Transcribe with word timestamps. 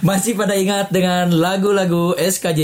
Masih 0.00 0.32
pada 0.32 0.56
ingat 0.56 0.88
dengan 0.88 1.28
lagu-lagu 1.28 2.16
SKJ 2.16 2.62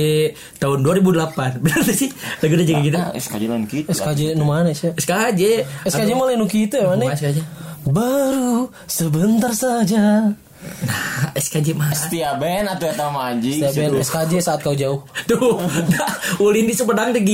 tahun 0.56 0.80
2008 0.80 1.36
Benar 1.64 1.84
sih? 1.92 2.08
Lagu 2.40 2.52
udah 2.56 2.66
jadi 2.66 2.80
gitu 2.80 2.96
Ah, 2.96 3.12
SKJ 3.12 3.42
lain 3.44 3.64
gitu. 3.68 3.88
SKJ 3.92 4.20
nu 4.40 4.44
mana 4.48 4.72
sih? 4.72 4.88
SKJ 4.96 5.42
SKJ 5.84 6.10
malah 6.16 6.36
nu 6.40 6.48
kitu 6.48 6.80
ya 6.80 6.88
mana? 6.96 7.12
SKJ 7.12 7.44
Baru 7.84 8.72
sebentar 8.88 9.52
saja. 9.56 10.32
Nah 10.61 11.32
SKJ 11.32 11.72
mah 11.72 11.88
Setia 11.96 12.36
band 12.36 12.68
atau 12.68 12.86
eta 12.92 13.09
mah 13.09 13.32
anjing. 13.32 13.64
Saya 13.64 13.72
band 13.72 14.00
SKJ 14.04 14.32
saat 14.45 14.60
kau 14.60 14.77
jauh. 14.77 15.00
Tuh 15.30 15.56
nah, 15.88 16.12
Ulin 16.36 16.69
di 16.69 16.74
Sumedang 16.77 17.16
teh 17.16 17.24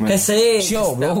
man. 0.00 0.08
Hese 0.08 0.64
Show 0.64 0.96
bro. 0.96 1.20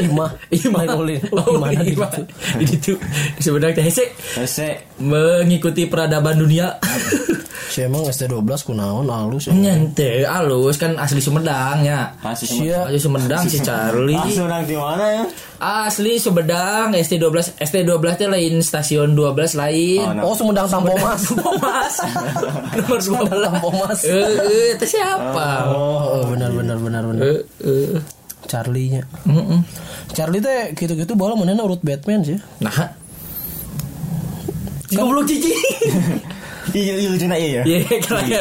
Imah. 0.00 0.32
Imah 0.48 0.82
ulin. 0.96 1.20
Oh, 1.32 1.60
Gimana 1.60 1.80
di 1.84 1.92
situ? 1.92 2.22
Di 2.56 2.66
situ 2.66 2.92
Di 3.36 3.42
Sumedang 3.44 3.72
teh 3.76 3.84
hese 3.84 4.04
Hese. 4.36 4.96
Mengikuti 5.00 5.84
peradaban 5.84 6.40
dunia 6.40 6.76
Si 7.72 7.80
emang 7.80 8.04
ST12 8.04 8.68
kunaon 8.68 9.08
halus 9.08 9.48
ya. 9.48 9.56
Nyente 9.56 10.28
alus 10.28 10.76
kan 10.76 10.92
asli 11.00 11.24
Sumedang 11.24 11.80
ya 11.80 12.12
Masih 12.20 12.48
Sia. 12.48 12.84
Asli 12.84 13.00
Sumedang 13.00 13.48
si 13.48 13.60
Charlie 13.66 14.12
Langsung 14.12 14.48
nang 14.48 14.64
di 14.68 14.76
mana 14.76 15.04
ya? 15.08 15.24
Asli 15.62 16.18
Sumedang 16.18 16.90
ST12 16.90 17.54
ST12 17.62 18.06
teh 18.18 18.26
lain 18.26 18.58
stasiun 18.58 19.14
12 19.14 19.54
lain 19.54 20.02
Oh, 20.02 20.10
nah. 20.10 20.22
Oh 20.26 20.34
Sumedang 20.34 20.66
Tampo 20.66 20.90
Mas. 20.98 21.30
Mas 21.62 21.94
Nomor 22.74 22.98
Sumedang 22.98 23.30
12 23.30 23.46
Tampo 23.46 23.68
Mas. 23.70 24.02
Eh, 24.02 24.10
eh, 24.10 24.66
itu 24.74 24.98
siapa? 24.98 25.70
Oh, 25.70 26.18
oh, 26.18 26.22
benar 26.34 26.50
benar 26.50 26.82
benar 26.82 27.02
benar. 27.06 27.22
Eh, 27.22 27.40
eh. 27.62 28.02
Charlie 28.50 28.90
nya. 28.90 29.06
Mm-mm. 29.22 29.62
Charlie 30.10 30.42
teh 30.42 30.74
gitu-gitu 30.74 31.14
bola 31.14 31.38
mana 31.38 31.54
urut 31.62 31.78
Batman 31.78 32.26
sih. 32.26 32.42
Nah. 32.58 32.98
Goblok 34.90 35.30
cici. 35.30 35.54
Iya 36.72 36.94
iya 36.94 37.08
lucu 37.10 37.26
iya 37.26 37.36
ya. 37.36 37.62
Iya, 37.66 38.40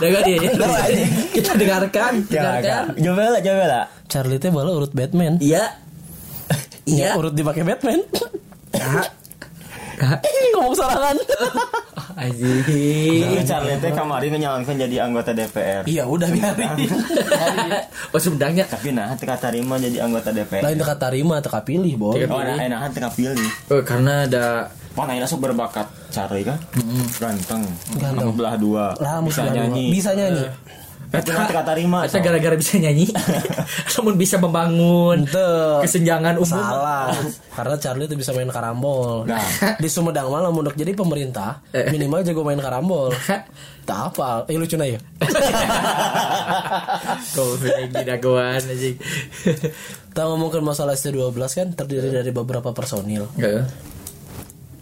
Dengar 0.00 0.22
dia. 0.22 0.38
Kita 1.34 1.52
dengarkan, 1.58 2.12
dengarkan. 2.30 2.82
Coba 2.94 3.22
lah, 3.36 3.40
coba 3.42 3.64
lah. 3.66 3.84
Charlie 4.10 4.36
teh 4.36 4.50
bola 4.50 4.74
urut 4.74 4.90
Batman. 4.90 5.38
Iya. 5.38 5.64
Iya, 6.82 7.06
Iya. 7.06 7.10
urut 7.14 7.30
dipakai 7.32 7.62
Batman. 7.62 8.02
Ah. 8.74 9.06
Ah. 10.00 10.18
Ngomong 10.52 10.74
sorangan. 10.74 11.16
Anjing. 12.20 13.46
Charlie 13.46 13.78
teh 13.78 13.92
kemarin 13.92 14.34
nyalonkan 14.34 14.74
jadi 14.74 14.96
anggota 15.00 15.30
DPR. 15.30 15.86
Iya, 15.86 16.04
udah 16.04 16.26
biarin. 16.26 16.90
Oh 18.10 18.18
Sumedangnya. 18.18 18.66
Tapi 18.66 18.90
nah 18.90 19.14
teka 19.14 19.38
tarima 19.38 19.78
jadi 19.78 20.02
anggota 20.02 20.34
DPR. 20.34 20.62
Lain 20.62 20.76
teka 20.76 20.96
tarima, 20.98 21.38
teka 21.38 21.60
pilih. 21.62 21.94
Teka- 21.94 22.28
Oh, 22.28 22.42
nah, 22.42 22.56
nah 22.58 22.90
teka 22.90 23.08
pilih. 23.08 23.48
Oh, 23.68 23.80
karena 23.80 24.26
ada 24.26 24.44
Wah, 24.90 25.06
nah 25.06 25.14
langsung 25.14 25.38
berbakat 25.38 25.86
Charlie 26.10 26.42
kan? 26.42 26.58
Ganteng. 27.16 27.62
Ganteng. 27.94 28.34
Belah 28.34 28.58
dua. 28.58 28.90
Lah, 28.98 29.22
bisa 29.22 29.46
nyanyi. 29.46 29.94
Bisa 29.94 30.10
nyanyi. 30.12 30.50
Tapi 30.50 30.79
nah 31.10 31.20
teka 31.22 31.62
tarima. 31.66 32.06
Saya 32.06 32.22
gara-gara 32.22 32.54
bisa 32.54 32.78
nyanyi 32.78 33.10
Namun 33.98 34.14
bisa 34.14 34.38
membangun 34.38 35.26
Ente. 35.26 35.50
Kesenjangan 35.82 36.38
umum 36.38 36.46
Salah. 36.46 37.10
Karena 37.58 37.74
Charlie 37.82 38.06
itu 38.06 38.14
bisa 38.14 38.30
main 38.30 38.46
karambol. 38.48 39.26
Nah. 39.26 39.42
Di 39.76 39.88
Sumedang 39.90 40.30
malah 40.30 40.54
mundur 40.54 40.72
jadi 40.78 40.94
pemerintah, 40.94 41.66
Eh. 41.74 41.90
minimal 41.90 42.22
jago 42.22 42.46
main 42.46 42.58
karambol. 42.62 43.10
Tak 43.80 44.14
apa. 44.14 44.46
Eh 44.46 44.54
lucu 44.54 44.78
na 44.78 44.86
ya. 44.86 45.02
Kau 47.34 48.38
anjing 48.38 48.94
Kita 49.00 50.22
ngomongin 50.30 50.62
masalah 50.62 50.94
ST12 50.94 51.34
kan 51.34 51.68
terdiri 51.74 52.14
dari 52.14 52.30
beberapa 52.30 52.70
personil, 52.70 53.26
Enggak 53.34 53.66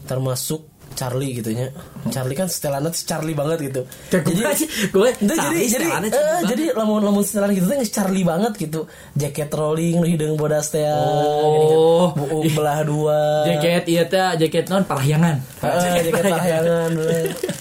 termasuk 0.08 0.64
Charlie 0.98 1.38
gitu 1.38 1.54
nya. 1.54 1.70
Charlie 2.10 2.34
kan 2.34 2.50
setelannya 2.50 2.90
tuh 2.90 3.06
Charlie 3.06 3.38
banget 3.38 3.58
gitu. 3.70 3.80
Jadi 4.10 4.66
gue 4.90 5.08
Nah, 5.22 5.36
jadi 5.38 5.58
jadi 5.70 5.86
eh, 6.10 6.40
jadi 6.42 6.64
lamun 6.74 7.06
lamun 7.06 7.22
setelan 7.22 7.54
gitu 7.54 7.70
tuh 7.70 7.78
Charlie 7.86 8.26
banget 8.26 8.58
gitu. 8.58 8.90
Jaket 9.14 9.54
rolling 9.54 10.02
nu 10.02 10.06
hidung 10.10 10.34
bodas 10.34 10.74
teh. 10.74 10.82
Oh. 10.82 12.10
buuk 12.18 12.50
belah 12.58 12.82
dua. 12.82 13.46
jaket 13.46 13.84
iya 13.86 14.02
teh 14.10 14.18
jaket 14.42 14.66
non 14.66 14.82
parahyangan 14.82 15.38
Heeh, 15.62 16.02
jaket 16.02 16.12
parahyangan. 16.18 16.90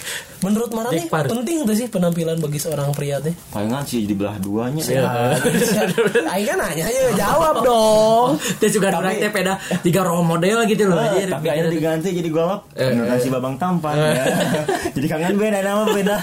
Menurut 0.47 0.71
mana 0.71 0.87
nih 0.89 1.05
penting 1.05 1.57
tuh 1.61 1.75
sih 1.75 1.87
penampilan 1.87 2.39
bagi 2.39 2.55
seorang 2.55 2.89
pria 2.89 3.19
teh? 3.19 3.35
Palingan 3.51 3.83
sih 3.83 4.01
di 4.01 4.13
belah 4.13 4.39
duanya. 4.39 4.79
Iya. 4.79 5.35
Aing 6.31 6.45
kan 6.45 6.57
nanya 6.57 6.83
aja 6.85 6.99
jawab 7.13 7.55
dong. 7.67 8.39
Dia 8.57 8.69
juga 8.69 8.87
orang 8.93 9.13
teh 9.13 9.27
peda 9.27 9.53
tiga 9.81 10.01
role 10.01 10.23
model 10.23 10.63
gitu 10.65 10.83
loh 10.85 10.95
Eh, 10.97 11.07
anjir. 11.13 11.27
tapi 11.29 11.47
ada 11.49 11.67
diganti 11.67 12.09
jadi 12.11 12.29
golok 12.29 12.71
Eh, 12.73 12.87
Beneran 12.89 13.17
si 13.17 13.27
babang 13.27 13.55
tampan 13.55 13.93
ya. 13.93 14.23
jadi 14.95 15.05
kangen 15.05 15.35
beda 15.35 15.59
nama 15.61 15.83
beda 15.85 16.15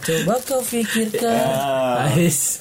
Coba 0.00 0.34
kau 0.40 0.58
pikirkan. 0.60 1.30
Ah, 1.30 2.06
Ais. 2.08 2.58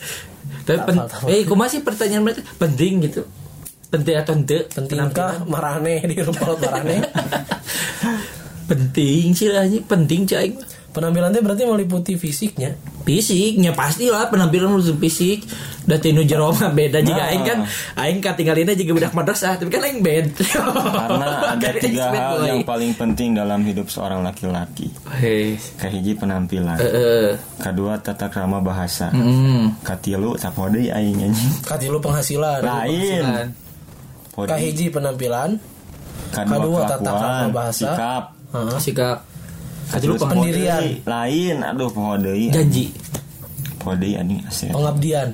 Tapi 0.61 0.77
pen- 0.83 1.05
eh 1.27 1.41
kok 1.41 1.53
masih 1.55 1.81
pertanyaan 1.81 2.21
mereka 2.23 2.41
penting 2.55 3.01
gitu. 3.01 3.21
Penting 3.87 4.15
atau 4.15 4.33
ente? 4.33 4.65
Pentingkah 4.67 5.43
marane 5.45 5.99
di 6.01 6.15
rumput 6.17 6.57
marane? 6.59 7.01
Penting 8.71 9.25
sih 9.31 9.47
lah 9.47 9.67
penting 9.83 10.23
cai. 10.23 10.55
Penampilan 10.91 11.31
teh 11.31 11.39
berarti 11.39 11.63
meliputi 11.63 12.15
fisiknya. 12.15 12.75
Fisiknya 13.01 13.71
pasti 13.71 14.07
lah 14.07 14.27
penampilan 14.27 14.67
harus 14.69 14.91
fisik. 14.93 15.43
Dan 15.81 15.97
tinu 15.97 16.21
jero 16.21 16.51
mah 16.51 16.69
beda 16.69 16.99
juga 16.99 17.19
Nah. 17.21 17.31
aing 17.31 17.43
kan 17.43 17.59
aing 17.97 18.19
katinggalinnya 18.19 18.75
juga 18.75 18.91
budak 18.93 19.13
madrasah 19.13 19.55
tapi 19.55 19.67
kan 19.67 19.81
aing 19.81 19.99
bed. 19.99 20.29
karena 20.35 21.25
ada 21.49 21.57
Kan 21.65 21.73
tiga 21.79 22.05
hal 22.07 22.35
boy. 22.37 22.45
yang 22.45 22.61
paling 22.61 22.91
penting 22.93 23.33
dalam 23.33 23.59
hidup 23.61 23.87
seorang 23.87 24.21
laki-laki 24.21 24.93
Hei. 25.09 25.57
kahiji 25.75 26.13
penampilan 26.13 26.77
Heeh. 26.77 27.33
kedua 27.57 27.97
tata 27.97 28.27
krama 28.27 28.59
bahasa 28.59 29.09
Hmm. 29.09 29.73
katilu 29.81 30.37
capode 30.37 30.85
aing 30.85 31.17
anjing 31.23 31.53
Katilu 31.61 31.97
penghasilan. 31.97 32.61
lain. 32.61 33.25
Pode. 34.29 34.47
Kahiji 34.47 34.85
penampilan. 34.87 35.57
kedua, 36.29 36.45
kedua 36.45 36.79
tata 36.85 37.09
krama 37.11 37.47
bahasa. 37.49 37.89
sikap 37.89 38.23
Heeh. 38.51 38.77
Terus 39.91 40.23
pengen 40.23 40.47
pendirian. 40.47 40.81
lain 41.03 41.55
aduh 41.63 41.91
poho 41.91 42.15
deui 42.15 42.47
janji. 42.47 42.95
poho 43.75 43.91
deui 43.99 44.15
anjing 44.15 44.39
asli 44.47 44.71
Pengabdian. 44.71 45.29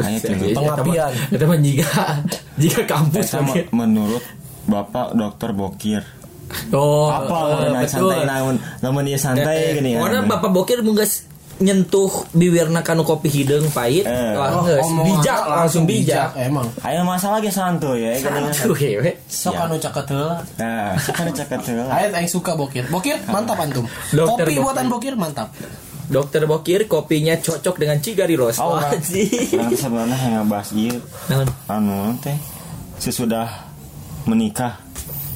Aya 0.00 0.18
tilu. 0.22 0.54
Pengabdian. 0.54 1.12
Itu 1.34 1.44
mah 1.44 1.58
jika 1.60 1.92
jika 2.56 2.82
kampus 2.86 3.34
Eta 3.34 3.42
mah 3.42 3.56
menurut 3.74 4.22
Bapak 4.64 5.12
Dokter 5.12 5.50
Bokir 5.52 6.02
Oh, 6.70 7.10
apa 7.10 7.66
eh, 7.66 7.72
betul. 7.82 8.14
santai 8.14 8.22
naon 8.28 8.56
lamun 8.78 9.04
ieu 9.08 9.18
santai 9.18 9.74
gini 9.74 9.96
Karena 9.98 10.22
kan 10.22 10.24
Bapak 10.28 10.50
Bokir 10.54 10.78
menggas 10.86 11.26
nyentuh 11.54 12.10
biwirna 12.30 12.82
kanu 12.82 13.02
kopi 13.02 13.30
hidung 13.30 13.70
pahit, 13.70 14.02
Eh. 14.02 14.34
langsung 14.34 14.98
Oh, 14.98 15.04
bijak 15.06 15.40
langsung 15.44 15.84
bijak. 15.86 16.34
Emang. 16.34 16.66
Aya 16.82 17.06
masalah 17.06 17.38
ge 17.38 17.48
santuy 17.48 18.02
ya 18.02 18.10
gini 18.16 18.50
Santuy 18.50 18.98
we. 18.98 19.12
Sok 19.24 19.54
anu 19.54 19.78
caket 19.78 20.06
heula. 20.10 20.42
Nah, 20.58 20.98
kan 20.98 21.30
caket 21.30 21.62
heula. 21.70 21.86
Ayat 21.88 22.10
aing 22.14 22.26
suka 22.26 22.58
bokir. 22.58 22.82
Bokir 22.90 23.22
mantap 23.26 23.58
antum. 23.58 23.86
Dokter 24.10 24.44
Kopi 24.44 24.54
Bokir. 24.54 24.62
buatan 24.62 24.86
bokir 24.88 25.14
mantap. 25.14 25.48
Dokter 26.04 26.44
Bokir 26.44 26.84
kopinya 26.84 27.32
cocok 27.34 27.80
dengan 27.80 27.96
Cigariros. 27.96 28.60
Oh, 28.60 28.76
sih. 29.00 29.56
Orang 29.56 29.72
sebenarnya 29.72 30.16
yang 30.20 30.44
ngebahas 30.44 30.68
ieu 30.76 31.00
Naon? 31.32 31.48
anu 31.64 32.12
teh 32.20 32.36
sesudah 33.00 33.48
menikah 34.24 34.76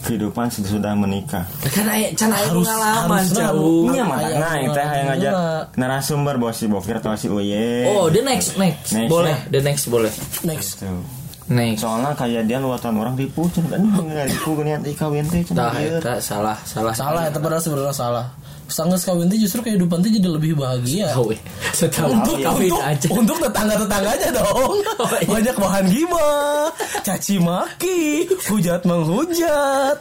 kehidupan 0.08 0.48
sesudah 0.48 0.96
menikah. 0.96 1.44
Kan 1.68 1.84
aya 1.84 2.08
can 2.16 2.32
aya 2.32 2.48
Harus- 2.48 2.64
pengalaman 2.64 3.24
jauh. 3.28 3.92
Iya 3.92 4.02
mah 4.08 4.18
nah 4.24 4.52
teh 4.72 4.84
hayang 4.88 5.06
ngajak 5.12 5.32
narasumber 5.76 6.34
bos 6.40 6.56
si 6.56 6.64
Bokir 6.64 6.96
atau 6.96 7.12
si 7.20 7.28
Uye. 7.28 7.84
Oh, 7.92 8.08
the 8.08 8.24
next 8.24 8.56
next. 8.56 8.96
Next, 8.96 9.12
boleh, 9.12 9.36
ya. 9.36 9.52
the 9.52 9.60
next 9.60 9.84
boleh. 9.92 10.12
Next. 10.48 10.80
Tuh. 10.80 11.17
Next. 11.48 11.80
Soalnya 11.80 12.12
kayak 12.12 12.44
dia 12.44 12.60
luatan 12.60 12.92
orang 12.96 13.16
tipu 13.16 13.48
cen 13.48 13.64
kan 13.66 13.80
nggak 13.80 14.28
tipu 14.28 14.60
niat 14.60 14.84
kawin 14.92 15.24
teh 15.26 15.40
cen 15.40 15.56
Dah, 15.56 15.72
ieu. 15.74 15.96
eta 15.96 16.20
salah, 16.20 16.56
salah. 16.62 16.92
Salah 16.92 17.24
ya 17.24 17.32
padahal 17.32 17.56
sebenarnya 17.58 17.96
salah. 17.96 18.26
Sanggeus 18.68 19.00
kawin 19.00 19.32
teh 19.32 19.40
justru 19.40 19.64
kehidupan 19.64 20.04
teh 20.04 20.12
jadi 20.12 20.28
lebih 20.28 20.60
bahagia. 20.60 21.08
Setelah 21.72 22.20
Untuk 22.20 22.36
kawin 22.36 22.68
untuk 22.68 22.84
aja. 22.84 23.08
untuk 23.24 23.36
tetangga-tetangganya 23.40 24.28
dong. 24.34 24.76
Oh, 24.98 25.06
iya. 25.14 25.30
Banyak 25.30 25.56
bahan 25.56 25.84
gibah, 25.88 26.68
caci 27.00 27.38
maki, 27.38 28.26
hujat 28.50 28.82
menghujat. 28.82 29.96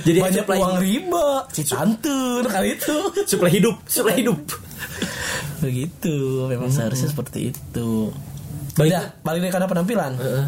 Jadi 0.00 0.16
banyak 0.18 0.42
supply- 0.42 0.58
uang 0.58 0.76
riba, 0.80 1.28
cicantun 1.52 2.44
kali 2.48 2.74
itu. 2.74 2.96
Suplai 3.28 3.52
hidup, 3.52 3.76
suplai 3.84 4.16
hidup. 4.18 4.40
Begitu, 5.60 6.16
memang 6.48 6.72
seharusnya 6.72 7.12
seperti 7.12 7.52
itu. 7.52 8.08
Balik. 8.74 8.90
Udah, 8.90 9.04
balik 9.20 9.40
dari 9.44 9.52
karena 9.52 9.68
penampilan. 9.68 10.12
Heeh. 10.16 10.44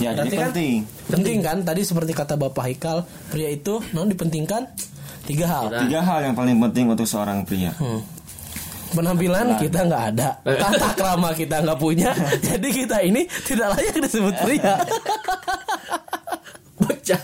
Ya 0.00 0.16
jadi 0.16 0.28
Berarti 0.28 0.36
kan 0.36 0.48
penting. 0.50 0.78
penting 1.10 1.38
kan 1.44 1.56
tadi 1.62 1.82
seperti 1.86 2.12
kata 2.16 2.34
Bapak 2.34 2.66
Haikal, 2.66 3.06
pria 3.30 3.48
itu 3.50 3.78
non 3.94 4.10
dipentingkan 4.10 4.66
Tiga 5.22 5.46
hal. 5.46 5.70
Tiga 5.86 6.02
hal 6.02 6.18
yang 6.26 6.34
paling 6.34 6.58
penting 6.58 6.90
untuk 6.90 7.06
seorang 7.06 7.46
pria. 7.46 7.70
Hmm. 7.78 8.02
Penampilan 8.92 9.56
kita 9.56 9.88
nggak 9.88 10.04
ada, 10.12 10.36
tata 10.44 10.88
krama 10.92 11.32
kita 11.32 11.64
nggak 11.64 11.80
punya, 11.80 12.12
jadi 12.50 12.68
kita 12.68 13.00
ini 13.00 13.24
tidak 13.48 13.72
layak 13.72 13.96
disebut 14.04 14.34
pria. 14.44 14.74
bocah 16.82 17.20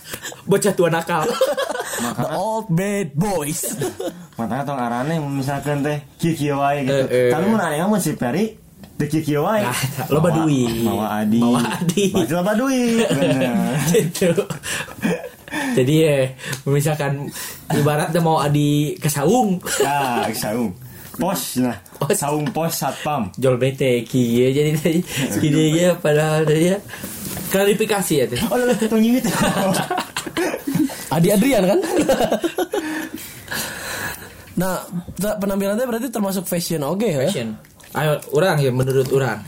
bocah 0.47 0.73
tua 0.73 0.89
nakal 0.89 1.27
The 1.99 2.31
old 2.31 2.71
bad 2.71 3.11
boys. 3.13 3.75
Makanya 4.39 4.63
tong 4.65 4.79
arane 4.79 5.19
misalkan 5.19 5.83
teh 5.83 5.99
kieu 6.17 6.55
wae 6.55 6.87
gitu. 6.87 7.05
Eh, 7.11 7.27
eh. 7.27 7.31
Tapi 7.35 7.45
mun 7.51 7.59
ane 7.59 7.83
mah 7.83 7.99
si 7.99 8.15
Peri 8.15 8.55
teu 8.99 9.23
kieu 9.23 9.43
wae. 9.47 9.63
Lo 10.11 10.19
badui. 10.19 10.83
Bawa 10.83 11.23
Adi. 11.23 11.39
Bawa 11.39 11.61
Adi. 11.79 12.05
Lo 12.29 12.41
badui. 12.43 12.83
Jadi 15.49 15.95
ya 16.05 16.29
misalkan 16.69 17.25
ibaratnya 17.73 18.21
mau 18.21 18.37
adi 18.37 18.93
ke 19.01 19.09
saung 19.09 19.57
Ya, 19.81 20.29
saung. 20.37 20.77
Pos 21.17 21.57
nah. 21.59 21.73
Pos. 21.97 22.13
Saung 22.15 22.45
pos 22.53 22.73
satpam. 22.77 23.33
jol 23.41 23.57
bete 23.57 24.05
kieu 24.05 24.53
jadi 24.53 24.77
tadi 24.77 25.01
gini 25.41 25.73
ya 25.75 25.97
padahal 25.97 26.45
dia 26.45 26.77
klarifikasi 27.49 28.13
ya 28.15 28.25
tuh 28.29 28.39
Oh, 28.53 28.61
tong 28.87 29.01
nyingit. 29.01 29.25
Adi 31.09 31.33
Adrian 31.33 31.65
kan? 31.65 31.81
nah, 34.55 34.85
penampilannya 35.17 35.87
berarti 35.89 36.13
termasuk 36.13 36.45
fashion 36.45 36.85
oke 36.85 37.09
ya? 37.09 37.25
Fashion. 37.27 37.57
Ayo 37.95 38.13
orang 38.31 38.57
ya 38.59 38.69
menurut 38.69 39.09
orang 39.11 39.41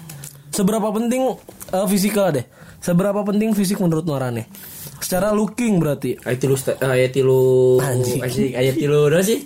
Seberapa 0.50 0.90
penting 0.90 1.22
eh, 1.70 1.87
fisikal 1.87 2.31
deh? 2.31 2.42
Seberapa 2.76 3.22
penting 3.22 3.52
fisik 3.52 3.78
menurut 3.78 4.02
Norane? 4.02 4.50
Secara 4.98 5.31
looking 5.31 5.76
berarti. 5.76 6.19
ayat 6.19 6.38
tilu 6.38 6.56
eh, 6.56 6.76
ayat 6.82 7.10
tilu 7.10 7.40
Anjing. 7.78 8.19
ayat 8.52 8.75
tilu 8.75 9.06
apa 9.06 9.22
sih 9.22 9.40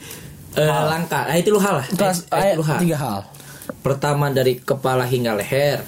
Eh, 0.54 0.62
langkah 0.64 1.26
ayat 1.26 1.42
tilu 1.42 1.58
hal 1.58 1.74
lah 1.76 1.86
Kelas 1.88 2.24
ayat 2.24 2.32
ayat 2.32 2.52
tilu 2.52 2.64
hal 2.64 2.78
tiga 2.78 2.96
hal. 2.96 3.20
pertama 3.80 4.28
dari 4.28 4.56
kepala 4.56 5.02
hingga 5.02 5.34
leher 5.34 5.82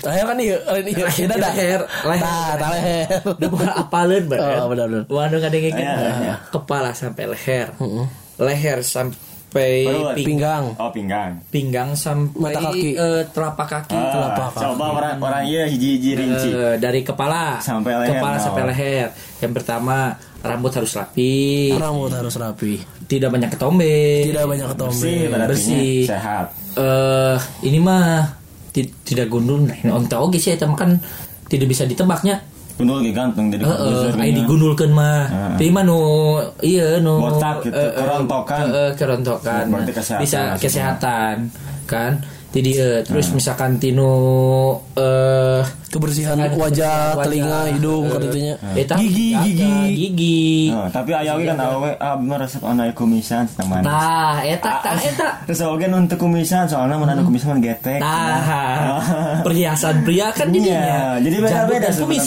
Leher 0.00 0.24
kan 0.24 0.36
iya, 0.38 0.56
iya, 0.60 0.80
iya, 0.86 1.04
Leher, 1.26 1.40
leher, 1.40 1.80
leher. 2.04 2.20
Nah, 2.20 2.52
tah 2.54 2.70
leher. 2.70 3.06
udah 3.26 3.48
bukan 3.50 3.70
apalin 3.74 4.22
bener 4.24 4.54
Oh, 4.54 4.68
benar, 4.68 4.86
benar. 4.86 5.04
waduh 5.08 5.40
kadang 5.40 5.60
kayak 5.60 5.72
gitu 5.72 5.82
Iya, 5.82 6.12
iya. 6.22 6.34
kepala 6.48 6.90
sampai 6.92 7.24
leher 7.26 7.68
leher 8.36 8.78
sampai 8.80 9.18
Perut. 9.54 10.12
ping- 10.12 10.26
Pinggang. 10.26 10.64
Oh, 10.74 10.90
pinggang. 10.90 11.30
pinggang 11.48 11.90
sampai 11.94 12.50
Mata 12.50 12.60
kaki. 12.68 12.90
eh, 12.92 13.22
telapak 13.30 13.66
kaki 13.68 13.94
Ah, 13.94 14.10
Telapak 14.10 14.48
kaki. 14.50 14.64
coba 14.66 14.84
orang 14.92 15.16
orang 15.20 15.42
iya 15.44 15.62
hiji-hiji 15.64 16.10
rinci. 16.12 16.48
Eh, 16.50 16.76
dari 16.76 17.00
kepala 17.00 17.58
Sampai 17.58 17.94
leher, 17.96 18.08
kepala 18.12 18.36
no. 18.36 18.42
sampai 18.42 18.62
leher 18.66 19.06
yang 19.38 19.52
pertama 19.52 19.96
rambut 20.40 20.72
harus 20.72 20.92
rapi 20.92 21.72
Rambut 21.72 22.10
harus 22.10 22.34
rapi. 22.34 22.82
tidak 23.04 23.30
banyak 23.30 23.48
ketombe 23.48 24.26
Tidak 24.26 24.44
banyak 24.44 24.66
ketombe. 24.66 24.92
Bersih, 24.92 25.20
bersih. 25.46 25.96
sehat. 26.04 26.46
eh 26.74 27.36
ini 27.62 27.78
mah 27.78 28.34
ti- 28.68 28.90
tidak 29.00 29.28
gundul 29.28 29.62
nah 29.62 29.94
oke 30.18 30.34
sih 30.34 30.50
mah 30.60 30.74
kan 30.76 30.98
tidak 31.46 31.68
bisa 31.68 31.84
ditebaknya 31.84 32.42
Gundul 32.74 32.98
ge 33.00 33.12
ganteng 33.12 33.46
jadi 33.48 33.62
Heeh, 33.62 33.78
produser 33.78 34.12
ai 34.16 34.28
nya. 34.28 34.36
digundulkeun 34.36 34.90
mah. 34.90 35.22
Heeh. 35.24 35.50
Tapi 35.54 35.70
mah 35.70 35.82
nu 35.82 35.98
iya 36.60 36.98
nu 36.98 37.22
Botak 37.22 37.62
gitu, 37.62 37.70
eh, 37.72 37.86
eh, 37.86 37.92
kerontokan. 37.94 38.58
eh, 38.60 38.74
eh, 38.74 38.90
kerontokan. 38.92 39.64
Berarti 39.68 39.92
kesehatan 39.92 40.20
Bisa 40.20 40.40
kesehatan 40.58 41.34
kan. 41.86 42.12
Jadi 42.54 42.70
eh, 42.78 43.02
terus 43.02 43.34
misalkan 43.34 43.82
tinu 43.82 44.14
eh 44.94 45.58
Kebersihan 45.90 46.34
wajah, 46.38 46.58
wajah, 46.58 47.22
telinga, 47.22 47.70
hidung, 47.70 48.10
eh, 48.10 48.18
katanya. 48.18 48.54
eta 48.74 48.94
Gigi, 48.98 49.30
gigi. 49.46 49.74
gigi. 49.94 50.46
Oh, 50.74 50.90
tapi 50.90 51.14
aya 51.14 51.38
oge 51.38 51.46
kan 51.46 51.58
awe 51.58 51.90
abna 52.02 52.34
resep 52.34 52.62
ana 52.66 52.90
kumisan 52.90 53.46
manis. 53.62 53.86
Nah, 53.86 54.42
eta 54.42 54.82
tah 54.82 54.98
eta. 54.98 55.28
Terus 55.46 55.62
oge 55.62 55.86
nu 55.86 56.02
teu 56.10 56.18
kumisan 56.18 56.66
soalnya 56.66 56.98
mun 56.98 57.06
anu 57.10 57.22
kumisan 57.22 57.54
mah 57.54 57.62
getek. 57.62 58.02
Nah, 58.02 58.98
perhiasan 59.46 60.02
pria 60.02 60.34
kan 60.34 60.50
Iya, 60.50 60.58
jadinya. 60.58 60.82
jadi 61.22 61.36
beda-beda 61.46 61.88
Janggut 61.94 61.94
dan 61.94 61.94
kumis. 62.02 62.24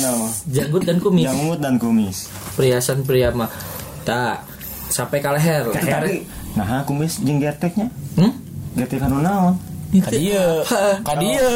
Janggut 0.48 0.84
dan 0.88 0.98
kumis. 1.04 1.26
Jamut 1.28 1.60
dan 1.60 1.76
kumis. 1.76 2.18
Perhiasan 2.56 2.98
pria 3.04 3.36
mah. 3.36 3.52
Tak 4.08 4.48
sampai 4.88 5.20
ke 5.20 5.28
leher. 5.28 5.64
Nah 6.56 6.88
kumis 6.88 7.20
jeung 7.20 7.44
geteknya. 7.44 7.92
Hmm? 8.16 8.32
Getek 8.80 9.04
anu 9.04 9.20
naon? 9.20 9.60
Kadia. 10.08 10.46
Kadia. 11.06 11.48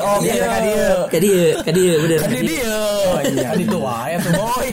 Oh, 0.00 0.18
iya 0.22 0.44
kadia. 0.46 0.86
Kadia, 1.10 1.44
kadia, 1.64 1.92
bener. 2.02 2.18
Kadia 2.22 2.42
dia. 2.44 2.74
Oh, 3.10 3.18
wae 3.82 4.14
tuh 4.18 4.30
boy. 4.34 4.68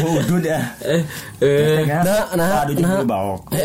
Wudud 0.00 0.44
ya. 0.52 0.60
Eh, 0.84 1.02
eh, 1.40 1.82
Nah, 1.86 2.24
nah, 2.36 2.62
Aduh 2.64 2.74
nah. 2.78 3.00
juga. 3.02 3.28
Eh. 3.54 3.64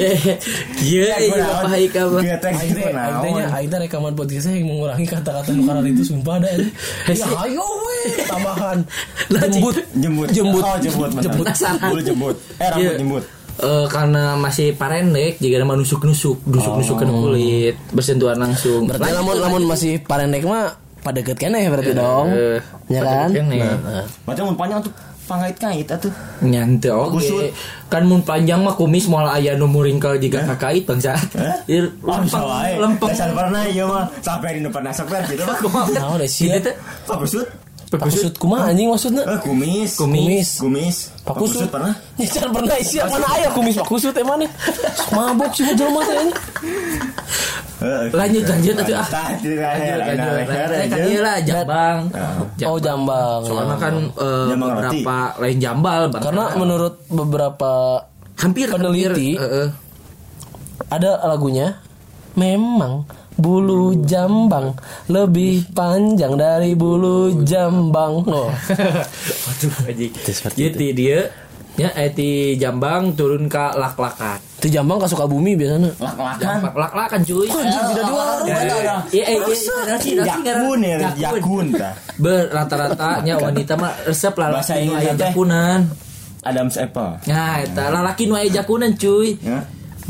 Iya, 0.80 1.12
iya, 1.20 1.44
rekaman 3.84 4.16
podcastnya 4.16 4.56
yang 4.56 4.72
mengurangi 4.72 5.04
kata-kata 5.04 5.52
nukaran 5.52 5.84
itu 5.84 6.02
sumpah 6.08 6.40
ada 6.40 6.48
ini. 6.56 6.72
Ya 7.12 7.26
ayo 7.44 7.66
tambahan 8.24 8.78
jembut 9.52 9.76
Jembut. 10.32 10.64
jembut 10.80 11.56
Oh. 12.00 12.36
Eh, 12.80 12.96
jembut. 12.96 13.24
Eh, 13.60 13.86
karena 13.92 14.40
masih 14.40 14.72
parendek, 14.72 15.36
jika 15.36 15.60
nama 15.60 15.76
nusuk-nusuk, 15.76 16.48
nusuk-nusuk 16.48 16.96
ke 16.96 17.04
kulit, 17.04 17.74
bersentuhan 17.92 18.40
langsung. 18.40 18.88
berarti 18.88 19.04
Lanjut, 19.04 19.16
lamun 19.20 19.36
lamun 19.36 19.62
masih 19.68 20.00
parendek 20.00 20.48
mah 20.48 20.72
pada 21.00 21.20
deket 21.24 21.40
keneh 21.40 21.64
berarti 21.72 21.96
dong 21.96 22.28
Eh, 22.28 22.60
ya 22.92 23.00
kan 23.00 23.28
deket 23.32 23.44
keneh. 23.44 23.60
Nah, 23.60 24.04
Berarti 24.24 24.40
mun 24.44 24.56
panjang 24.56 24.80
tuh 24.80 24.92
pangait-kait 25.28 25.86
atuh. 25.86 26.12
Nyante 26.42 26.88
oke. 26.90 27.20
Kusut. 27.20 27.52
Kan 27.86 28.08
mun 28.08 28.24
panjang 28.24 28.64
mah 28.64 28.74
kumis 28.74 29.06
moal 29.06 29.28
aya 29.28 29.54
nu 29.54 29.68
muringkel 29.70 30.18
jika 30.18 30.42
kakait 30.56 30.82
bangsa. 30.88 31.14
Eh? 31.36 31.84
Oh, 32.02 32.16
lempeng, 32.20 32.42
lempeng. 32.80 33.10
Dasar 33.12 33.30
pernah 33.36 33.62
ieu 33.68 33.86
mah 33.86 34.08
sampai 34.24 34.58
di 34.58 34.66
depan 34.66 34.88
asap 34.88 35.06
gitu 35.30 35.44
mah. 35.70 35.86
Nah, 35.94 36.16
udah 36.18 36.28
sih. 36.28 36.48
Gitu 36.50 36.64
teh. 36.64 36.74
Pak 37.90 38.06
Kusut? 38.06 38.30
Pakusut 38.30 38.34
kumaha 38.38 38.70
anjing 38.70 38.86
maksudnya 38.86 39.22
Eh, 39.26 39.40
kumis. 39.42 39.98
Kumis. 39.98 40.48
Kumis. 40.62 40.96
Pak 41.26 41.34
Pakusut 41.34 41.66
Kusut 41.66 41.68
pernah? 41.74 41.94
Ya 42.22 42.26
jangan 42.30 42.50
pernah 42.54 42.76
isi 42.78 42.96
mana 43.00 43.28
aya 43.34 43.48
kumis 43.50 43.74
pakusut 43.74 44.14
emang 44.14 44.38
nih 44.38 44.50
mabuk 45.16 45.50
sih 45.56 45.64
jelema 45.74 46.00
teh 46.04 46.16
ini 46.20 46.32
Heeh. 47.80 48.04
Lanjut 48.12 48.44
lanjut 48.44 48.74
atuh 48.76 48.92
ah. 48.92 49.08
Lanjut 49.08 49.56
lanjut. 49.56 49.98
Lanjut 50.04 50.88
kan 50.92 51.00
ieu 51.08 51.20
lah 51.24 51.36
jambang. 51.40 51.98
oh 52.68 52.76
jambang 52.78 53.40
Soalnya 53.48 53.72
ya. 53.72 53.80
kan 53.80 53.94
eh, 54.20 54.46
beberapa 54.52 55.16
lain 55.40 55.58
jambal 55.58 56.00
karena 56.12 56.44
menurut 56.60 56.94
beberapa 57.08 57.72
hampir 58.36 58.68
peneliti, 58.68 59.40
eh, 59.40 59.64
eh. 59.64 59.68
ada 60.92 61.24
lagunya 61.24 61.80
memang 62.36 63.08
bulu 63.40 64.04
jambang 64.04 64.76
lebih 65.08 65.64
panjang 65.72 66.36
dari 66.36 66.72
bulu 66.72 67.42
jambang 67.42 68.22
oh 68.22 68.52
Waduh 69.48 69.72
anjing. 69.88 70.12
Jadi 70.52 70.86
dia 70.92 71.18
ya 71.74 71.88
eh 71.96 72.10
di 72.10 72.54
Jambang 72.54 73.14
turun 73.14 73.46
ke 73.46 73.64
lak-lakan. 73.72 74.36
itu 74.60 74.68
jambang 74.68 75.00
ke 75.00 75.06
Sukabumi 75.08 75.56
biasanya 75.56 75.88
Lak-lakan. 75.96 76.56
Lak-lakan 76.76 77.20
cuy. 77.24 77.48
anjing 77.48 77.84
tidak 77.88 78.04
Ya, 78.44 78.54
ada 78.60 78.94
Iya, 79.08 79.24
iya, 79.32 79.44
iya, 80.04 80.22
Jakun 80.36 80.78
ya, 80.82 80.96
Jakun. 81.00 81.16
jakun 81.40 81.66
tah. 81.72 81.94
Ber 82.20 82.52
rata-ratanya 82.52 83.34
wanita 83.40 83.72
mah 83.74 83.92
resep 84.04 84.34
lah 84.36 84.48
Bahasa 84.52 84.76
Inggris 84.76 85.16
jakunan. 85.16 85.80
Adam's 86.40 86.76
apple. 86.76 87.20
Nah, 87.24 87.60
eta 87.60 87.84
lalaki 87.88 88.24
nu 88.24 88.32
aya 88.32 88.48
jakunan 88.50 88.92
cuy. 88.92 89.36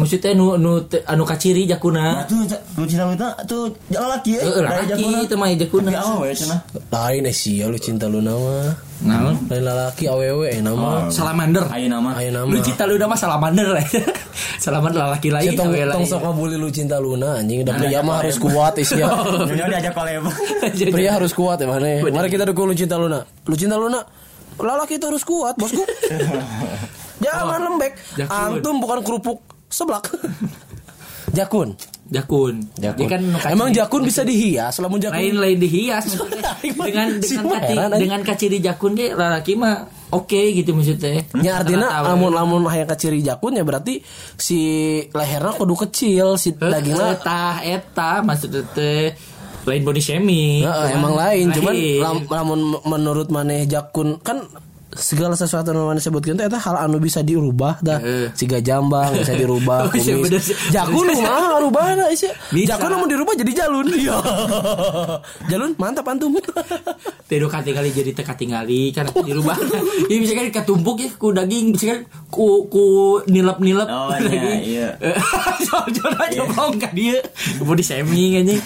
Ya. 0.01 0.09
Maksudnya 0.09 0.33
nu 0.33 0.57
nu 0.57 0.81
te- 0.89 1.05
anu 1.05 1.29
kaciri 1.29 1.69
jakuna. 1.69 2.25
Nah, 2.25 2.25
tuh 2.25 2.41
lu 2.81 2.85
cinta 2.89 3.05
lu 3.05 3.13
tuh 3.45 3.69
laki 3.93 4.31
ya. 4.33 4.43
Heeh, 4.49 4.63
lalaki 4.65 5.05
teh 5.29 5.37
mah. 5.37 5.49
Tapi 5.53 5.93
awe 5.93 6.29
cenah. 6.33 6.61
lain 6.89 7.29
eh 7.29 7.35
sia 7.37 7.69
lu 7.69 7.77
cinta 7.77 8.09
lu 8.09 8.25
nama 8.25 8.73
Naon? 9.01 9.37
lain 9.49 9.65
lalaki 9.65 10.09
awewe 10.09 10.49
eh 10.49 10.61
nama 10.65 11.13
Salamander. 11.13 11.69
Ayo 11.69 11.89
nama. 11.93 12.17
ayo 12.17 12.33
nama 12.33 12.49
Lu 12.49 12.61
cinta 12.65 12.89
lu 12.89 12.97
nama 12.97 13.13
salamander 13.13 13.69
lah. 13.77 13.85
salamander 14.65 15.01
lalaki 15.05 15.29
Si 15.29 15.35
lain. 15.37 15.57
tong, 15.57 15.73
tong 15.73 16.05
sok 16.09 16.21
ngabuli 16.25 16.57
lu 16.57 16.69
cinta 16.73 16.97
Luna 16.97 17.37
anjing 17.41 17.61
udah 17.61 17.75
pria 17.77 18.01
mah 18.01 18.17
harus 18.25 18.37
kuat 18.41 18.81
is 18.81 18.93
ya. 18.97 19.09
Nyonya 19.45 19.69
diajak 19.77 19.93
kolab. 19.93 20.25
Pria 20.97 21.11
harus 21.21 21.33
kuat 21.37 21.61
ya 21.61 21.69
mana? 21.69 22.01
Mari 22.09 22.29
kita 22.29 22.49
dukung 22.49 22.69
lu 22.69 22.77
cinta 22.77 22.97
Luna. 22.97 23.21
Lu 23.45 23.57
cinta 23.57 23.77
Luna. 23.77 24.01
Lelaki 24.61 25.01
itu 25.01 25.09
harus 25.09 25.25
kuat, 25.25 25.57
bosku. 25.57 25.81
Jangan 27.21 27.61
lembek. 27.65 27.93
Jakun. 28.17 28.61
Antum 28.61 28.77
bukan 28.81 29.01
kerupuk 29.01 29.39
seblak. 29.71 30.11
Jakun. 31.31 31.79
Jakun. 32.11 32.59
Dia 32.75 32.91
kan. 32.99 33.23
Emang 33.47 33.71
jakun 33.71 34.03
bisa 34.03 34.21
dihias, 34.21 34.83
lamun 34.83 34.99
jakun. 34.99 35.15
lain 35.15 35.35
lain 35.39 35.59
dihias 35.59 36.19
dengan 36.75 37.23
Si 37.23 37.39
dengan 37.39 37.55
heran, 37.57 37.89
anjing. 37.89 38.03
dengan 38.03 38.21
kaciri 38.21 38.59
jakun 38.59 38.93
ge 38.93 39.15
lalaki 39.15 39.55
mah 39.55 39.87
oke 40.11 40.27
gitu 40.51 40.75
maksudnya. 40.75 41.23
Ya 41.39 41.63
artinya 41.63 41.87
Rata-rata, 41.87 42.11
lamun 42.11 42.31
lamun 42.35 42.63
hayang 42.67 42.91
kaciri 42.91 43.23
jakun 43.23 43.55
ya 43.55 43.63
berarti 43.63 44.03
si 44.35 44.59
lehernya 45.07 45.55
kudu 45.55 45.79
kecil, 45.79 46.35
si 46.35 46.51
dagingnya 46.51 47.15
eta 47.15 47.43
eta 47.63 48.11
maksudnya 48.21 48.67
teh 48.67 49.15
lain 49.63 49.83
body 49.87 50.03
shaming. 50.03 50.67
Nah, 50.67 50.91
Cuman 50.91 50.99
emang 50.99 51.15
lain, 51.15 51.47
cuman 51.53 51.73
lain. 51.73 52.01
lam- 52.01 52.27
lamun 52.27 52.61
menurut 52.83 53.31
maneh 53.31 53.71
jakun 53.71 54.19
kan 54.19 54.43
segala 54.91 55.39
sesuatu 55.39 55.71
yang 55.71 55.87
mana 55.87 56.03
sebutkan 56.03 56.35
itu 56.35 56.43
eta 56.43 56.59
hal 56.59 56.77
anu 56.83 56.99
bisa 56.99 57.23
dirubah 57.23 57.79
dah 57.79 58.03
Heeh. 58.03 58.35
siga 58.35 58.59
jambang 58.59 59.15
bisa 59.15 59.39
dirubah 59.39 59.87
Oh, 59.87 59.95
iya, 59.95 60.15
kumis 60.19 60.51
sih. 60.51 60.57
jakun 60.71 61.07
mah 61.07 61.63
rubahna 61.63 62.05
isi 62.11 62.27
Bisa. 62.51 62.75
jakun 62.75 62.99
mau 62.99 63.07
dirubah 63.07 63.35
jadi 63.39 63.53
jalun 63.55 63.87
iya 64.01 64.19
jalun 65.47 65.71
mantap 65.79 66.07
antum 66.11 66.35
Tedo 67.31 67.47
katingali 67.47 67.95
jadi 67.95 68.11
teka 68.11 68.35
tingali 68.35 68.91
kan 68.91 69.07
dirubah. 69.07 69.55
Ini 70.11 70.19
bisa 70.19 70.35
kan 70.35 70.51
ketumpuk 70.51 70.99
ya 70.99 71.15
ku 71.15 71.31
daging 71.31 71.71
bisa 71.71 71.95
kan 71.95 72.01
ku 72.27 72.67
ku 72.67 73.23
nilap 73.31 73.63
nilap 73.63 73.87
Oh, 73.87 74.11
iya, 74.19 74.59
iya. 74.59 74.89
Jor 75.95 76.11
aja 76.19 76.43
bong 76.51 76.83
ka 76.83 76.91
dia. 76.91 77.23
Mau 77.63 77.79
di 77.79 77.87
seming 77.87 78.43
anjing. 78.43 78.59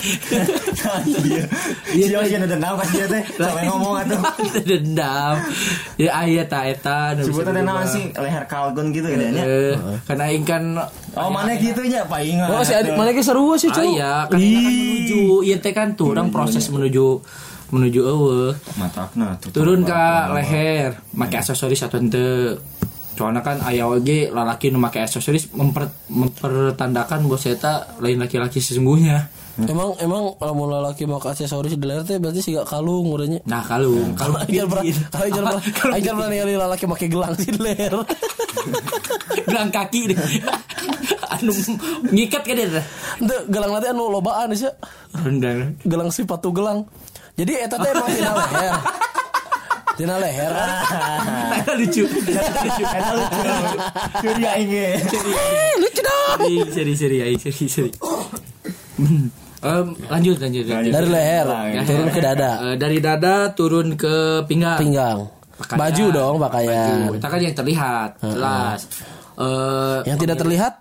Iya. 1.28 1.45
Iya, 1.93 2.16
ada 2.40 2.49
dendam 2.49 2.81
kan 2.81 2.88
dia 2.88 3.04
teh. 3.04 3.23
Sampai 3.37 3.69
ngomong 3.69 4.00
atuh. 4.00 4.21
Dendam. 4.64 5.35
Ya 6.00 6.13
aya 6.16 6.42
ta 6.44 6.62
eta 6.62 7.12
bisa 7.12 7.26
Sebutan 7.26 7.50
dirubah. 7.52 7.75
nama 7.75 7.83
sih 7.85 8.04
leher 8.11 8.44
kalgun 8.44 8.90
gitu 8.90 9.06
ya. 9.06 9.18
Eh, 9.35 9.75
Karena 10.02 10.25
aing 10.26 10.42
kan 10.42 10.62
Oh, 11.12 11.28
mana 11.28 11.54
gitu 11.54 11.83
nya 11.83 12.02
paingan. 12.04 12.47
oh 12.49 12.61
si 12.61 12.71
adik 12.71 12.94
mana 12.94 13.11
ke 13.11 13.21
seru 13.21 13.54
sih 13.54 13.68
cuy 13.68 13.94
iya, 13.94 14.26
kan 14.26 14.35
kita 14.35 14.59
kan 14.61 14.73
menuju 14.73 15.18
ieu 15.42 15.59
teh 15.59 15.73
kan 15.73 15.88
tuh 15.92 16.11
orang 16.11 16.28
proses 16.28 16.66
menuju 16.66 17.23
menuju 17.66 18.00
eueuh. 18.02 18.52
Matakna 18.75 19.35
turun 19.44 19.83
ke 19.83 20.02
leher 20.33 20.94
make 21.12 21.35
aksesoris 21.35 21.83
atau 21.83 21.99
ente. 21.99 22.54
Soalnya 23.14 23.40
kan 23.40 23.62
ayah 23.64 23.87
oge 23.87 24.26
lalaki 24.28 24.68
nu 24.68 24.78
make 24.78 24.99
aksesoris 24.99 25.50
memper, 25.50 25.87
mempertandakan 26.09 27.25
bahwa 27.25 27.38
eta 27.40 27.73
lain 27.99 28.18
laki-laki 28.18 28.59
sesungguhnya 28.59 29.30
emang 29.54 29.94
emang 30.02 30.34
mau 30.34 30.66
lelaki 30.66 31.06
mau 31.06 31.23
aksesoris 31.23 31.78
di 31.78 31.87
leher 31.87 32.02
teh 32.02 32.18
berarti 32.18 32.42
sih 32.42 32.58
gak 32.58 32.66
kalung 32.66 33.06
urangnya 33.06 33.38
nah 33.46 33.62
kalung 33.62 34.11
kalung 34.20 34.42
Ajar 34.42 34.66
pernah, 34.66 34.82
pincin. 34.82 35.06
ajar 35.14 35.42
pernah, 35.46 35.94
ajar 35.94 36.12
pernah 36.18 36.28
ningali 36.30 36.54
lelaki 36.58 36.84
pakai 36.90 37.08
gelang 37.08 37.32
di 37.38 37.46
leher. 37.54 37.94
gelang 39.46 39.70
kaki 39.70 40.00
deh 40.11 40.18
anu 41.30 41.52
ngikat 42.11 42.42
kan 42.42 42.54
dia 42.58 42.82
Itu 43.23 43.37
gelang 43.50 43.70
nanti 43.75 43.88
anu 43.90 44.11
lobaan 44.11 44.50
sih. 44.58 44.70
rendang 45.23 45.78
Gelang 45.87 46.11
sepatu 46.11 46.50
gelang. 46.50 46.87
Jadi 47.38 47.52
eta 47.54 47.78
teh 47.78 47.90
emang 47.94 48.11
tina 48.11 48.32
leher. 48.34 48.75
Tina 49.94 50.14
leher. 50.18 50.52
Eta 51.62 51.73
lucu 51.78 52.04
Eta 52.06 53.12
lucu. 53.14 53.38
Curi 54.23 54.44
aing 54.46 54.70
ge. 54.70 54.87
Eh, 54.99 55.73
lucu 55.78 56.00
dong. 56.02 56.38
seri 56.75 56.94
seri 56.99 57.18
seri 57.23 57.38
seri 57.38 57.66
seri 57.70 57.90
Em, 59.64 59.87
lanjut 60.12 60.37
lanjut 60.37 60.64
lanjut 60.68 60.92
Dari 60.92 61.09
leher 61.09 61.47
Ya. 61.73 61.80
turun 61.88 62.09
ke 62.12 62.21
dada, 62.21 62.50
Eh, 62.68 62.76
dari 62.76 62.99
dada 63.00 63.35
turun 63.50 63.97
ke 63.97 64.44
pinggang 64.44 64.76
pinggang. 64.76 65.18
Pakaian. 65.54 65.78
Baju 65.80 66.04
dong 66.11 66.35
pakaian. 66.37 66.99
Baju. 67.09 67.16
Itu 67.16 67.26
kan 67.30 67.40
yang 67.40 67.56
terlihat 67.56 68.11
jelas. 68.21 68.80
Eh 69.35 69.99
Yang 70.04 70.18
tidak 70.26 70.37
terlihat, 70.37 70.73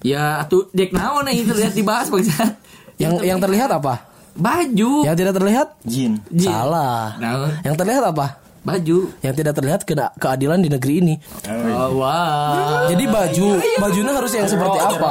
ya 0.00 0.40
atuh 0.40 0.70
dek 0.72 0.94
naon 0.96 1.26
yang 1.26 1.44
terlihat 1.44 1.72
dibahas 1.76 2.08
bangsa. 2.08 2.56
yang 3.02 3.20
yang 3.20 3.36
terlihat 3.36 3.68
apa? 3.68 4.06
Baju. 4.32 5.04
Yang 5.04 5.16
tidak 5.20 5.34
terlihat? 5.36 5.68
Jin. 5.84 6.12
Jin. 6.32 6.48
Salah. 6.48 7.16
Naon? 7.20 7.50
Yang 7.64 7.76
terlihat 7.82 8.04
apa? 8.14 8.26
Baju. 8.66 8.98
Yang 9.22 9.34
tidak 9.38 9.54
terlihat 9.54 9.80
kena 9.86 10.06
keadilan 10.18 10.58
di 10.58 10.66
negeri 10.66 10.94
ini. 10.98 11.14
Oh, 11.46 12.02
wow. 12.02 12.90
Jadi 12.90 13.04
baju, 13.06 13.46
bajunya 13.78 14.10
harus 14.10 14.32
yang 14.34 14.48
seperti 14.50 14.78
apa? 14.82 15.10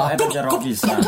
Pisan. 0.59 0.99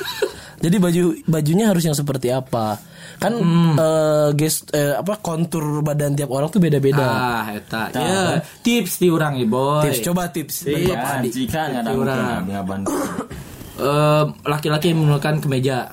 Jadi 0.64 0.76
baju 0.80 1.02
bajunya 1.28 1.68
harus 1.68 1.84
yang 1.84 1.92
seperti 1.92 2.32
apa? 2.32 2.80
Kan 3.20 3.36
eh, 3.76 4.28
gest 4.36 4.72
eh, 4.72 4.96
apa 4.96 5.20
kontur 5.20 5.84
badan 5.84 6.16
tiap 6.16 6.32
orang 6.32 6.48
tuh 6.48 6.60
beda-beda. 6.60 7.06
Ah, 7.06 7.44
eta. 7.52 7.92
Ya, 7.92 8.40
tips 8.64 9.00
di 9.00 9.12
urang 9.12 9.36
ya, 9.36 9.44
boy. 9.44 9.84
Tips 9.84 10.00
coba 10.04 10.32
tips. 10.32 10.64
Iya. 10.64 11.20
Ya, 11.22 11.28
jika 11.28 11.60
ada. 11.70 11.90
Eh, 13.76 14.24
laki-laki 14.48 14.96
menggunakan 14.96 15.36
kemeja. 15.36 15.92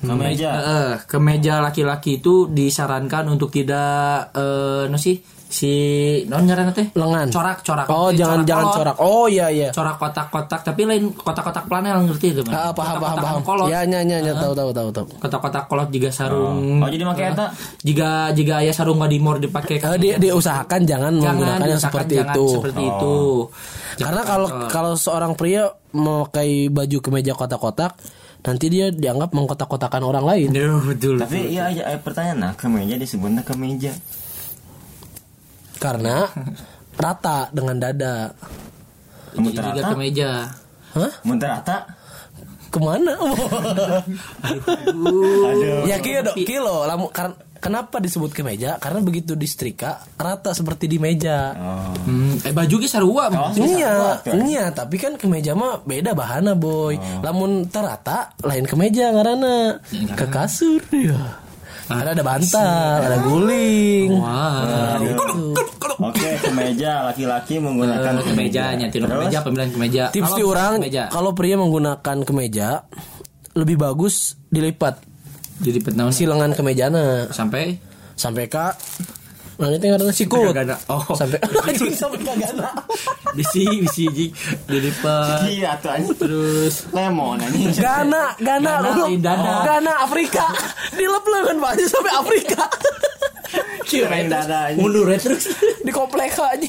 Kemeja. 0.00 0.50
Eh, 0.56 0.92
kemeja 1.04 1.60
laki-laki 1.60 2.16
itu 2.16 2.48
disarankan 2.48 3.28
untuk 3.28 3.52
tidak 3.52 4.32
eh 4.32 4.88
no 4.88 4.96
sih 4.96 5.20
si 5.50 5.72
non 6.24 6.42
ngaranna 6.42 6.70
teh 6.70 6.86
Lengan. 6.92 7.26
corak 7.28 7.58
corak 7.60 7.86
Oh, 7.86 8.08
Eh, 8.08 8.14
jangan 8.14 8.46
jangan 8.46 8.64
kolot. 8.64 8.76
corak. 8.78 8.96
Oh 8.98 9.26
iya 9.26 9.46
iya. 9.48 9.68
corak 9.70 9.98
kotak-kotak 9.98 10.60
tapi 10.62 10.82
lain 10.84 11.10
kotak-kotak 11.10 11.66
planel 11.66 11.98
ngerti 12.02 12.26
itu 12.30 12.40
Ah, 12.48 12.70
paham 12.70 12.96
paham 12.96 13.18
Kotak-kotak 13.18 13.24
paham. 13.26 13.42
kolot 13.42 13.66
Ya 13.68 13.82
nya 13.82 14.00
nya 14.00 14.18
nya 14.20 14.32
tahu 14.32 14.52
tahu 14.52 14.70
tahu 14.70 14.88
tahu. 14.90 15.06
kotak-kotak 15.18 15.64
kolot 15.66 15.88
juga 15.88 16.08
sarung 16.08 16.78
Oh, 16.78 16.86
jadi 16.86 17.02
make 17.02 17.24
eta. 17.24 17.50
jika 17.80 18.08
jika 18.30 18.54
ayah 18.60 18.72
sarung 18.72 18.96
wadimor 18.96 19.36
dipakai 19.36 19.76
Eh, 19.76 19.98
di, 19.98 20.08
diusahakan 20.16 20.80
jangan, 20.82 21.12
menggunakan 21.14 21.66
yang 21.68 21.82
seperti 21.82 22.14
jangan 22.16 22.30
itu. 22.32 22.46
seperti 22.52 22.80
itu 22.80 23.18
Karena 23.98 24.22
kalau 24.22 24.48
kalau 24.66 24.92
seorang 24.94 25.34
pria 25.34 25.66
memakai 25.90 26.40
baju 26.68 26.98
kemeja 27.00 27.34
kotak-kotak, 27.34 27.98
nanti 28.40 28.66
dia 28.68 28.88
dianggap 28.88 29.30
mengkotak-kotakan 29.30 30.00
orang 30.00 30.24
lain. 30.24 30.48
Duh, 30.48 30.80
betul 30.80 31.18
Tapi 31.18 31.50
iya 31.50 31.66
aja 31.66 31.82
eh, 31.86 31.98
pertanyaan 31.98 32.38
nah 32.40 32.52
kemeja 32.54 32.94
disebutnya 32.94 33.42
kemeja. 33.42 33.90
Karena 35.80 36.28
rata 37.00 37.48
dengan 37.50 37.76
dada. 37.80 38.30
Jadi 39.32 39.48
juga 39.56 39.72
terata? 39.72 39.88
kemeja 39.94 40.30
Hah? 40.90 41.12
Mun 41.22 41.38
terata? 41.38 41.76
Ke 42.70 42.78
mana? 42.78 43.14
Aduh. 44.46 45.86
ya 45.90 45.98
kilo 45.98 46.20
dok, 46.30 46.36
kilo. 46.38 46.86
Lamu, 46.86 47.10
karena 47.10 47.34
kenapa 47.58 47.98
disebut 47.98 48.30
kemeja? 48.30 48.78
Karena 48.78 49.02
begitu 49.02 49.34
disetrika 49.34 50.06
rata 50.14 50.54
seperti 50.54 50.86
di 50.86 50.98
meja. 51.02 51.54
Oh. 51.54 51.94
hmm, 52.06 52.46
eh 52.46 52.54
baju 52.54 52.74
ge 52.78 52.86
sarua 52.86 53.26
Iya, 53.58 54.22
iya, 54.46 54.64
tapi 54.70 55.02
kan 55.02 55.18
kemeja 55.18 55.58
mah 55.58 55.82
beda 55.82 56.14
bahana 56.14 56.54
boy. 56.54 56.94
Lamun 57.22 57.66
terata 57.66 58.34
lain 58.42 58.66
kemeja 58.66 59.14
ngarana 59.14 59.82
ke 60.14 60.26
kasur 60.30 60.82
ya. 60.94 61.49
Karena 61.90 62.10
ada 62.12 62.22
bantal, 62.22 62.96
ada 63.02 63.18
guling. 63.20 64.10
wah. 64.14 64.96
Aduh. 64.96 65.58
Oke, 66.00 66.30
kemeja 66.40 67.04
laki-laki 67.04 67.58
menggunakan 67.58 68.14
Eh, 68.16 68.24
kemejanya 68.24 68.86
tino 68.88 69.04
Terus? 69.04 69.20
kemeja 69.20 69.38
pemilihan 69.42 69.70
kemeja. 69.70 70.02
Tips 70.08 70.24
Kalau 70.24 70.38
di 70.38 70.44
orang 70.46 70.72
kemeja. 70.78 71.02
kalau 71.10 71.30
pria 71.34 71.56
menggunakan 71.56 72.16
kemeja 72.22 72.68
lebih 73.52 73.76
bagus 73.76 74.14
dilipat. 74.46 74.96
Jadi 75.60 75.76
petnaun 75.78 76.08
si 76.08 76.24
lengan 76.24 76.54
kemejana. 76.54 77.28
Sampai? 77.28 77.76
Sampai 78.14 78.46
ke 78.46 78.64
nah 79.60 79.68
itu 79.68 79.84
ngarana 79.84 80.08
sikut 80.10 80.50
Kagana. 80.50 80.76
Oh. 80.88 81.04
sampai 81.12 81.36
anjing 81.68 81.92
sampai 81.92 82.16
kagana 82.18 82.72
bisi 83.36 83.68
bisi 83.78 84.04
jik 84.08 84.30
dilipat 84.64 85.44
Iya 85.44 85.76
tuh 85.76 85.92
anjing. 85.92 86.16
terus 86.16 86.88
Lemon 86.90 87.36
anjing. 87.38 87.68
Gana, 87.76 88.32
Gana, 88.40 88.72
Gana. 89.20 89.52
Gana 89.62 89.92
Afrika, 90.00 90.48
dilep 90.90 91.22
lengan 91.22 91.60
baju 91.60 91.84
sampai 91.84 92.12
Afrika, 92.14 92.62
Kirain 93.88 94.26
dada 94.26 94.72
anjing. 94.72 94.80
mundur 94.80 95.06
ya 95.06 95.20
terus 95.20 95.52
di 95.78 95.92
komplek 95.92 96.32
aja. 96.32 96.68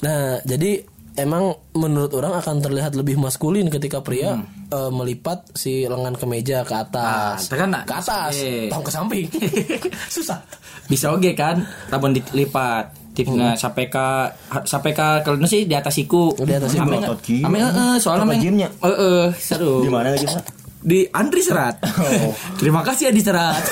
Nah, 0.00 0.40
jadi 0.42 0.80
emang 1.16 1.52
menurut 1.72 2.12
orang 2.12 2.38
akan 2.38 2.56
terlihat 2.60 2.92
lebih 2.94 3.16
maskulin 3.16 3.68
ketika 3.68 4.00
pria 4.00 4.40
eh, 4.66 4.90
melipat 4.90 5.52
si 5.52 5.84
lengan 5.84 6.14
kemeja 6.14 6.62
ke 6.62 6.74
atas, 6.74 7.50
Ah, 7.50 7.66
nak. 7.66 7.84
ke 7.84 7.94
atas, 7.94 8.32
Eh. 8.38 8.68
tong 8.68 8.80
ke 8.80 8.90
samping, 8.90 9.26
susah. 10.08 10.40
Bisa 10.90 11.06
oke 11.08 11.30
kan 11.32 11.62
lamun 11.86 12.10
dilipat 12.12 12.90
tipsnya 13.10 13.54
sampai 13.54 13.86
ke 13.86 14.06
sampai 14.64 14.90
ke 14.90 15.06
kalau 15.20 15.38
sih 15.44 15.62
di 15.62 15.72
atas 15.72 15.94
siku 15.94 16.34
Di 16.36 16.50
atas 16.52 16.72
siku. 16.72 16.82
Ame- 16.84 16.98
Otot 17.00 17.20
kieu. 17.20 17.42
ame 17.42 17.58
heeh 17.58 17.92
soalnya 17.96 18.24
Apa 18.24 18.32
meng- 18.32 18.42
gymnya? 18.42 18.68
heeh 18.76 19.30
seru 19.32 19.80
Di 19.80 19.88
mana 19.88 20.10
lagi, 20.10 20.26
Pak? 20.26 20.44
di 20.80 21.04
Andri 21.10 21.40
Serat 21.40 21.76
Oh. 21.84 22.32
terima 22.56 22.80
kasih 22.80 23.08
Adi 23.08 23.20
Serat 23.20 23.60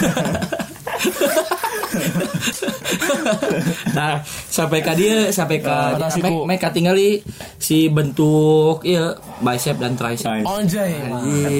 nah 3.90 4.20
sampai 4.46 4.80
ke 4.80 4.92
dia 4.94 5.28
sampai 5.28 5.58
ke 5.58 5.68
Nah, 5.68 6.08
siku. 6.08 6.44
mereka 6.44 6.68
tinggali 6.68 7.20
si 7.56 7.88
bentuk 7.88 8.80
iya 8.82 9.12
bicep 9.38 9.76
dan 9.76 9.94
tricep 9.94 10.42
Anjay. 10.42 10.98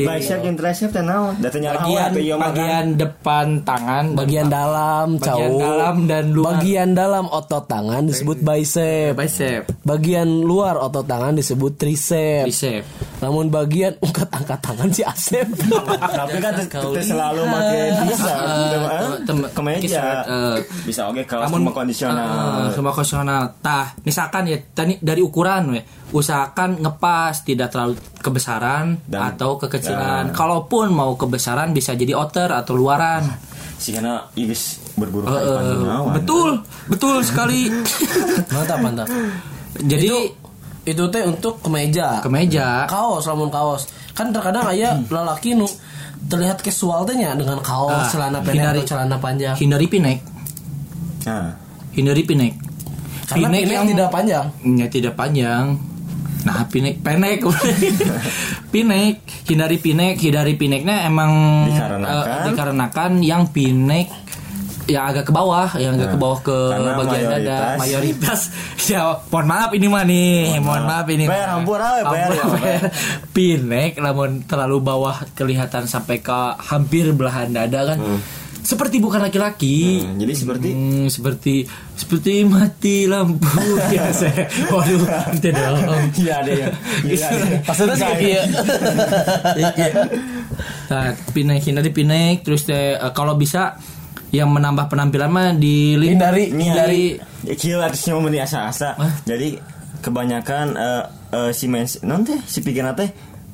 Bicep 0.02 0.40
yang 0.40 0.54
tricep 0.54 0.90
teh 0.90 1.00
naon? 1.00 1.34
Datanya 1.38 1.76
bagian 1.76 2.10
kan. 2.10 2.38
bagian 2.40 2.86
depan 2.94 3.46
tangan 3.62 4.04
dan 4.08 4.16
Bagian 4.18 4.46
dalam, 4.48 5.06
Bagian 5.14 5.28
cowok. 5.48 5.60
dalam 5.60 5.96
dan 6.04 6.24
luar. 6.28 6.48
Bagian 6.54 6.88
dalam 6.92 7.24
otot 7.26 7.64
tangan 7.64 8.02
disebut 8.04 8.38
bicep. 8.40 9.12
bicep 9.14 9.62
Bagian 9.82 10.28
luar 10.40 10.76
otot 10.76 11.04
tangan 11.04 11.32
disebut 11.32 11.72
tricep. 11.74 12.44
bicep 12.44 12.82
Namun 13.18 13.48
bagian 13.48 13.94
ungkat 14.04 14.28
angkat 14.28 14.58
tangan 14.60 14.88
si 14.88 15.02
Asep. 15.02 15.46
Tapi 15.90 16.36
kan 16.38 16.54
selalu 16.98 17.42
make 17.44 17.80
bisa. 18.06 18.34
tem- 19.24 19.50
Kemeja. 19.50 20.06
Bisa 20.82 21.06
oke 21.06 21.22
kaos 21.22 21.46
Namun 21.46 21.60
sama 21.60 21.72
kondisional. 21.74 22.28
eh, 22.64 22.70
sama 22.70 22.90
kondisional. 22.90 23.42
Tah, 23.58 23.86
misalkan 24.00 24.42
ya 24.44 24.58
tadi 24.68 24.98
dari 24.98 25.18
ukuran 25.18 25.70
we, 25.70 25.80
usahakan 26.10 26.78
ngepas 26.78 27.42
tidak 27.42 27.68
terlalu 27.68 27.94
kebesaran 28.18 28.98
Dan- 29.02 29.22
atau 29.28 29.56
kekecilan. 29.56 30.30
Kalaupun 30.30 30.90
mau 30.90 31.14
kebesaran 31.14 31.70
bisa 31.70 31.92
jadi 31.92 32.14
outer 32.14 32.50
atau 32.52 32.72
luaran. 32.72 33.24
si 33.76 33.94
karena 33.94 34.18
ibis 34.34 34.82
berburu 34.92 35.22
kayak 35.24 35.38
eh, 35.38 35.54
Panjunawan. 35.54 36.12
betul, 36.12 36.50
betul 36.88 37.16
sekali. 37.22 37.70
Mantap, 38.52 38.78
mantap. 38.80 39.06
Jadi 39.78 40.02
itu 40.04 40.18
itu 40.84 41.04
teh 41.06 41.22
untuk 41.22 41.60
kemeja. 41.60 42.18
kemeja 42.18 42.86
kaos 42.86 43.22
lamun 43.24 43.46
kaos. 43.48 43.86
Kan 44.10 44.32
terkadang 44.32 44.66
aya 44.66 44.90
Hmm. 44.92 45.06
lelaki 45.06 45.54
nu 45.54 45.68
terlihat 46.26 46.58
casual 46.58 47.06
teh 47.06 47.14
nya 47.14 47.30
dengan 47.32 47.60
kaos, 47.60 47.94
Ah, 47.94 48.10
celana 48.10 48.40
pendek 48.40 48.58
hindari. 48.58 48.78
atau 48.80 48.88
celana 48.88 49.16
panjang. 49.16 49.54
hindari 49.54 49.86
pinek, 49.86 50.18
Nah, 51.24 51.56
hindari 51.90 52.22
pinek. 52.22 52.52
Karena 53.26 53.48
Pinek 53.48 53.60
pinek 53.64 53.74
yang 53.74 53.86
tidak 53.86 54.08
panjang. 54.08 54.46
Ya 54.76 54.86
tidak 54.88 55.14
panjang. 55.14 55.64
Nah, 56.38 56.64
pinek 56.70 57.02
pendek. 57.02 57.42
pinek, 58.72 59.20
hindari 59.44 59.76
pinek, 59.76 60.16
hindari 60.16 60.54
pineknya 60.54 61.04
emang 61.04 61.32
Dikarenakan? 61.66 62.14
eh, 62.14 62.44
dikarenakan 62.48 63.10
yang 63.20 63.42
pinek 63.50 64.08
yang 64.88 65.04
agak 65.04 65.28
ke 65.28 65.32
bawah, 65.36 65.68
yang 65.76 66.00
agak 66.00 66.16
ke 66.16 66.18
bawah 66.18 66.40
ke 66.40 66.56
Karena 66.72 66.92
bagian 66.96 67.24
dada 67.28 67.58
mayoritas. 67.76 67.76
mayoritas. 67.76 68.40
ya, 68.88 69.20
mohon 69.28 69.44
maaf 69.44 69.70
ini 69.76 69.84
mah 69.84 70.00
nih, 70.00 70.56
mohon 70.64 70.84
maaf 70.88 71.04
ini. 71.12 71.28
Bayar 71.28 71.44
mah. 71.44 71.54
hampura 71.60 71.88
we, 71.92 72.02
bayar 72.08 72.30
ya, 72.32 72.44
bayar. 72.48 72.82
Pinek 73.36 73.92
namun 74.00 74.48
terlalu 74.48 74.80
bawah 74.80 75.28
kelihatan 75.36 75.84
sampai 75.84 76.24
ke 76.24 76.32
hampir 76.64 77.12
belahan 77.12 77.52
dada 77.52 77.84
kan. 77.84 77.98
Seperti 78.62 79.00
bukan 79.00 79.22
laki-laki. 79.24 80.02
Hmm, 80.04 80.18
jadi 80.20 80.32
seperti 80.34 80.68
Hmm, 80.74 81.06
seperti 81.08 81.54
seperti 81.96 82.32
mati 82.44 83.08
lampu 83.08 83.48
biasa. 83.92 84.28
Waduh, 84.68 85.02
itu 85.34 85.48
dong. 85.54 85.78
Iya 86.18 86.34
ada 86.44 86.52
ya. 86.52 86.68
Ada. 87.06 87.28
Maksudnya 87.64 87.94
sih 87.96 88.06
Iya. 89.56 89.88
Nah, 90.88 91.12
pinek 91.32 91.64
hindari 91.64 91.90
pinek 91.92 92.42
terus 92.44 92.64
teh 92.68 92.96
eh, 92.98 93.12
kalau 93.14 93.36
bisa 93.38 93.78
yang 94.28 94.52
menambah 94.52 94.92
penampilan 94.92 95.32
mah 95.32 95.56
di 95.56 95.96
Hindari, 95.96 96.52
hindari 96.52 97.16
Ya 97.48 97.54
kieu 97.56 97.80
artisnya 97.80 98.18
mau 98.18 98.28
meni 98.28 98.42
asa-asa. 98.42 98.98
Jadi 99.24 99.56
kebanyakan 100.04 100.66
eh, 100.76 101.04
eh, 101.32 101.50
si 101.56 101.70
mens 101.70 102.02
non 102.04 102.26
teh 102.26 102.36
si 102.44 102.60
pikiran 102.60 102.92
teh 102.98 103.08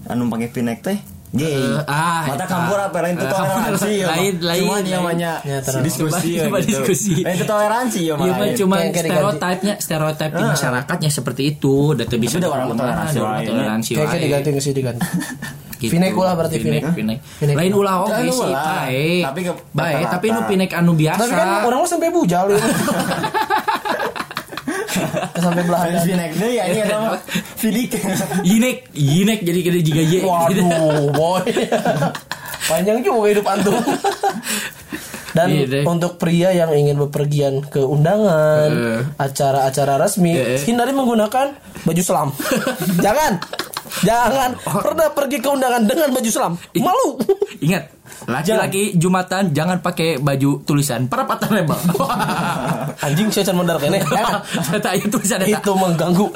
anu 0.08 0.26
pake 0.28 0.50
pinek 0.50 0.80
teh 0.84 0.98
Eh, 1.34 1.82
ah, 1.84 2.22
Mata 2.24 2.36
eta. 2.36 2.46
kampur 2.46 2.78
apa 2.78 2.98
lain 3.00 3.14
itu 3.14 3.26
Eh, 3.26 3.28
toleransi 3.28 3.90
ya. 4.00 4.06
lain, 4.08 4.34
lain, 4.38 4.62
Cuma 4.62 4.76
namanya 4.80 5.32
Ya, 5.42 5.58
diskusi 5.80 5.98
Cuma- 5.98 6.22
ya 6.30 6.42
cuma 6.46 6.58
gitu. 6.58 6.68
diskusi. 6.70 7.12
Lain 7.20 7.34
itu 7.34 7.42
toleransi 7.44 8.00
ya 8.00 8.14
Iya, 8.14 8.32
mah 8.32 8.48
cuma 8.54 8.76
Kayak- 8.76 8.92
kayak 8.92 9.02
stereotipnya 9.04 9.74
stereotip 9.76 10.30
di 10.30 10.40
Ah. 10.40 10.48
masyarakatnya 10.48 11.10
seperti 11.10 11.42
itu 11.50 11.74
dan 11.92 12.06
tuh 12.06 12.18
bisa 12.18 12.38
Sudah 12.38 12.50
orang 12.52 12.66
toleransi 12.72 13.18
toleransi 13.44 13.90
kayak 13.92 14.08
wae. 14.08 14.22
diganti 14.22 14.48
ke 14.48 14.60
sini 14.60 14.74
diganti. 14.76 15.02
Gitu. 15.74 15.90
Pinek 15.90 16.14
ulah 16.14 16.32
berarti 16.32 16.56
pinek 16.56 16.82
pinek. 16.86 16.94
pinek 16.94 17.18
Pinek. 17.36 17.54
lain 17.56 17.72
ulah 17.74 17.94
oke 18.00 18.14
Lain 18.14 18.30
sih 18.30 18.46
baik 18.46 19.22
Tapi 19.26 19.40
ke- 19.42 19.58
tapi 20.08 20.26
nu 20.30 20.40
pinek 20.46 20.70
anu 20.72 20.92
biasa 20.94 21.20
Tapi 21.20 21.34
kan 21.34 21.48
orang 21.62 21.78
mah 21.78 21.90
sampai 21.90 22.08
bujal 22.08 22.46
ya. 22.48 22.62
sampai 25.44 25.62
belahan. 25.62 25.88
Fans 25.92 26.04
pinek 26.04 26.30
deh 26.34 26.50
ya 26.50 26.64
ini 26.66 26.80
ada. 26.82 27.20
Fidik. 27.54 27.90
yinek 28.42 28.76
yinek 28.90 29.40
jadi 29.40 29.60
kita 29.60 29.78
juga 29.82 30.02
ye 30.02 30.18
Waduh, 30.20 30.68
boy. 31.12 31.44
Panjang 32.64 32.98
juga 32.98 33.28
hidup 33.28 33.44
antum. 33.46 33.76
Dan 35.34 35.50
Iya 35.50 35.66
deh. 35.66 35.82
untuk 35.84 36.14
pria 36.14 36.54
yang 36.54 36.70
ingin 36.70 36.94
bepergian 36.96 37.58
ke 37.60 37.82
undangan, 37.82 38.70
Eh. 38.70 39.02
acara-acara 39.18 39.98
resmi, 39.98 40.30
Eh. 40.30 40.62
hindari 40.62 40.94
menggunakan 40.94 41.58
baju 41.82 42.02
selam. 42.02 42.30
Jangan. 43.04 43.42
Jangan 44.00 44.54
pernah 44.62 45.10
pergi 45.10 45.38
ke 45.38 45.48
undangan 45.48 45.82
dengan 45.82 46.08
baju 46.10 46.30
selam. 46.30 46.54
Malu. 46.76 47.18
Ingat, 47.58 47.90
laki-laki 48.28 48.96
Jumatan 48.96 49.52
jangan 49.52 49.80
pakai 49.80 50.20
baju 50.20 50.62
tulisan 50.64 51.08
perapatan 51.08 51.50
lembang. 51.50 51.80
Anjing 53.04 53.28
saya 53.32 53.52
can 53.52 53.56
mondar 53.56 53.76
kene. 53.80 54.00
Eta 54.72 54.90
itu 54.96 55.08
tulisan 55.10 55.42
itu 55.44 55.72
mengganggu. 55.74 56.28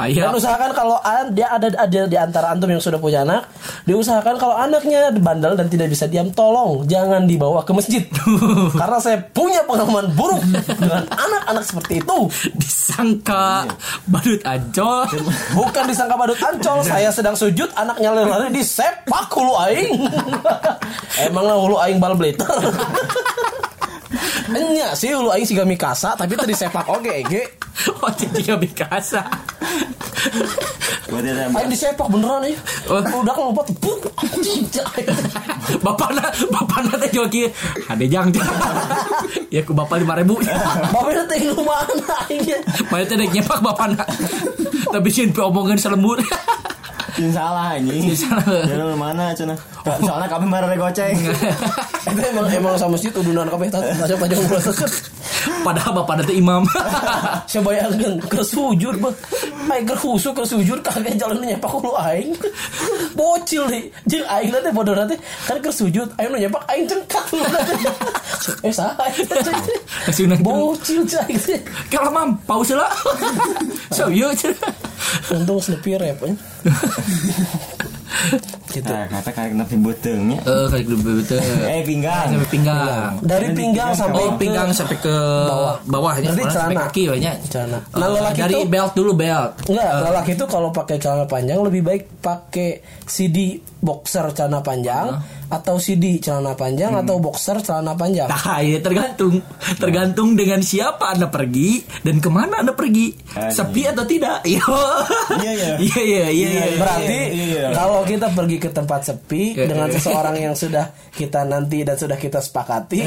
Ayo. 0.00 0.28
Dan 0.28 0.34
usahakan 0.36 0.70
kalau 0.76 0.96
an- 1.00 1.32
dia 1.32 1.48
ada 1.52 1.68
ada 1.72 2.00
di 2.08 2.16
antara 2.16 2.52
antum 2.52 2.68
yang 2.68 2.82
sudah 2.82 2.98
punya 3.00 3.24
anak, 3.24 3.48
diusahakan 3.84 4.36
kalau 4.36 4.56
anaknya 4.56 5.12
bandel 5.16 5.56
dan 5.56 5.68
tidak 5.68 5.92
bisa 5.92 6.08
diam, 6.08 6.28
tolong 6.32 6.84
jangan 6.88 7.24
dibawa 7.24 7.62
ke 7.64 7.72
masjid. 7.72 8.02
Karena 8.80 8.98
saya 8.98 9.18
punya 9.32 9.62
pengalaman 9.64 10.12
buruk 10.12 10.42
dengan 10.66 11.04
anak-anak 11.08 11.64
seperti 11.64 11.92
itu. 12.02 12.18
Disangka 12.56 13.68
badut 14.08 14.42
ancol. 14.44 15.06
Bukan 15.58 15.84
disangka 15.88 16.14
badut 16.18 16.40
ancol, 16.40 16.84
saya 16.84 17.08
sedang 17.08 17.36
sujud, 17.38 17.68
anaknya 17.78 18.12
lari-lari 18.12 18.50
disepak 18.52 19.28
hulu 19.32 19.54
aing. 19.68 19.96
Emanglah 21.20 21.56
hulu 21.60 21.76
aing 21.82 22.00
bal 22.00 22.16
blater. 22.16 22.48
Enya 24.52 24.92
sih 24.96 25.12
hulu 25.12 25.32
aing 25.32 25.48
siga 25.48 25.64
mikasa 25.64 26.16
tapi 26.16 26.36
tadi 26.36 26.56
sepak 26.56 26.88
oge 26.88 27.24
ge. 27.28 27.44
Oh. 27.88 28.12
Berarti 31.12 31.28
ada 31.28 31.44
Aing 31.60 31.68
disepak 31.68 32.08
beneran. 32.08 32.46
Oh. 32.88 33.02
Udah 33.20 33.34
lompat. 33.36 33.68
Bapak 35.82 36.10
na, 36.14 36.24
bapak 36.52 36.78
na 36.84 36.94
teh 37.00 37.10
joki. 37.10 37.48
Ade 37.90 38.06
jang. 38.06 38.28
ya 39.50 39.60
ku 39.64 39.72
bapak 39.74 40.04
5000. 40.04 40.46
Bapak 40.92 41.26
teh 41.26 41.38
lu 41.48 41.62
mana 41.64 42.16
aingnya? 42.28 42.58
Mana 42.92 43.04
teh 43.04 43.16
nyepak 43.18 43.58
bapak 43.60 43.86
na. 43.96 44.04
Tapi 44.92 45.08
sih 45.10 45.28
omongan 45.32 45.78
selembur. 45.80 46.22
Tin 47.22 47.30
salah 47.30 47.78
anjing. 47.78 48.02
Tin 48.10 48.18
salah. 48.18 48.66
Jalan 48.66 48.98
mana 48.98 49.30
cenah. 49.30 49.54
Soalnya 49.86 50.26
kami 50.26 50.50
marah 50.50 50.74
goceng. 50.74 51.14
Itu 52.02 52.18
emang 52.34 52.50
emang 52.50 52.74
sama 52.74 52.98
masjid 52.98 53.14
udunan 53.14 53.46
kabeh 53.46 53.70
tah 53.70 53.78
tah 53.78 54.16
panjang 54.18 54.42
ulah. 54.42 54.58
Padahal 55.62 55.92
bapak 56.02 56.14
na 56.18 56.22
teh 56.22 56.36
imam. 56.36 56.62
Saya 57.50 57.60
bayangkeun 57.64 58.18
ke 58.26 58.40
sujud 58.42 58.96
bah. 58.98 59.14
Aing 59.72 59.88
keur 59.88 59.96
khusuk 59.96 60.36
ke 60.36 60.44
sujud 60.44 60.78
kagak 60.84 61.16
jalan 61.16 61.40
nyepak 61.40 61.72
lu 61.80 61.92
aing. 61.96 62.36
Bocil 63.18 63.64
nih. 63.72 63.84
Jeung 64.04 64.26
aing 64.28 64.52
teh 64.52 64.72
bodoh 64.72 64.94
teh 64.94 65.18
kan 65.48 65.56
ke 65.58 65.70
sujud 65.72 66.08
aing 66.16 66.32
nyepak 66.36 66.62
aing 66.68 66.84
cengkak. 66.86 67.24
Eh 68.66 68.74
saha? 68.74 68.94
Langsung 70.06 70.26
nang- 70.30 70.42
Bocil 70.42 71.06
cai. 71.06 71.34
Kalau 71.86 72.10
mam, 72.10 72.34
pause 72.42 72.74
lah. 72.74 72.90
So, 73.94 74.10
yuk. 74.10 74.34
Untung 75.30 75.62
sleepy 75.62 75.94
rap 75.94 76.18
eh. 76.26 76.34
Gitu. 78.68 78.88
Nah, 78.88 79.06
kata 79.06 79.30
kayak 79.30 79.52
nanti 79.52 79.74
butengnya. 79.74 80.38
Eh, 80.40 80.66
kayak 80.66 80.84
dulu 80.86 81.18
betul. 81.18 81.38
Eh 81.62 81.82
pinggang. 81.82 82.26
Sampai 82.28 82.48
pinggang. 82.48 83.10
Dari 83.20 83.46
pinggang 83.50 83.90
sampai 83.92 84.22
Oh, 84.22 84.28
ke 84.28 84.38
pinggang 84.38 84.68
sampai 84.70 84.96
ke 84.98 85.16
bawah. 85.44 85.74
bawah 85.84 86.14
ya. 86.16 86.28
Berarti 86.28 86.44
celana. 86.48 86.80
kaki 86.82 87.02
banyak. 87.08 87.34
Celana. 87.46 87.78
Nah, 87.92 88.08
lelaki 88.08 88.38
dari 88.40 88.54
tuh- 88.54 88.68
belt 88.68 88.92
dulu 88.92 89.12
belt. 89.12 89.52
Enggak, 89.66 89.88
lelaki 90.02 90.30
itu 90.32 90.44
kalau 90.46 90.68
pakai 90.70 90.96
celana 90.96 91.24
panjang 91.24 91.58
lebih 91.60 91.82
baik 91.82 92.02
pakai 92.18 92.70
CD 93.04 93.36
boxer 93.78 94.30
celana 94.30 94.60
panjang 94.60 95.18
atau 95.52 95.76
CD 95.76 96.16
celana 96.16 96.56
panjang 96.56 96.96
atau 96.96 97.20
boxer 97.20 97.60
celana 97.60 97.92
panjang. 97.92 98.24
Nah, 98.24 98.64
ini 98.64 98.80
tergantung 98.80 99.36
tergantung 99.76 100.32
dengan 100.32 100.64
siapa 100.64 101.12
anda 101.12 101.28
pergi 101.28 101.84
dan 102.00 102.24
ke 102.24 102.28
mana 102.32 102.64
anda 102.64 102.72
pergi. 102.72 103.12
Sepi 103.52 103.82
atau 103.92 104.04
tidak? 104.08 104.40
Iya. 104.52 104.64
Iya, 105.38 105.52
iya. 105.52 105.74
Iya, 105.76 106.02
iya, 106.02 106.26
iya. 106.32 106.48
iya. 106.50 106.78
Berarti 106.80 107.20
Iya, 107.32 107.44
iya. 107.52 107.66
kalau 107.76 108.00
kita 108.04 108.28
pergi 108.32 108.56
ke 108.56 108.68
tempat 108.72 109.00
sepi 109.04 109.52
Iya, 109.56 109.68
dengan 109.68 109.88
iya. 109.88 109.94
seseorang 110.00 110.36
yang 110.40 110.54
sudah 110.56 110.88
kita 111.12 111.44
nanti 111.44 111.84
dan 111.84 111.96
sudah 112.00 112.16
kita 112.16 112.40
sepakati, 112.40 113.00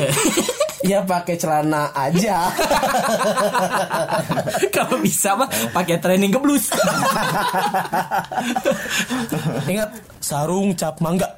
ya 0.81 0.99
pakai 1.01 1.35
celana 1.35 1.91
aja. 1.91 2.51
Kalau 4.75 4.97
bisa 4.97 5.35
mah 5.35 5.45
pakai 5.71 5.97
training 5.97 6.29
ke 6.29 6.39
blues. 6.39 6.67
Ingat 9.65 9.89
sarung 10.19 10.73
cap 10.73 10.99
mangga. 10.99 11.31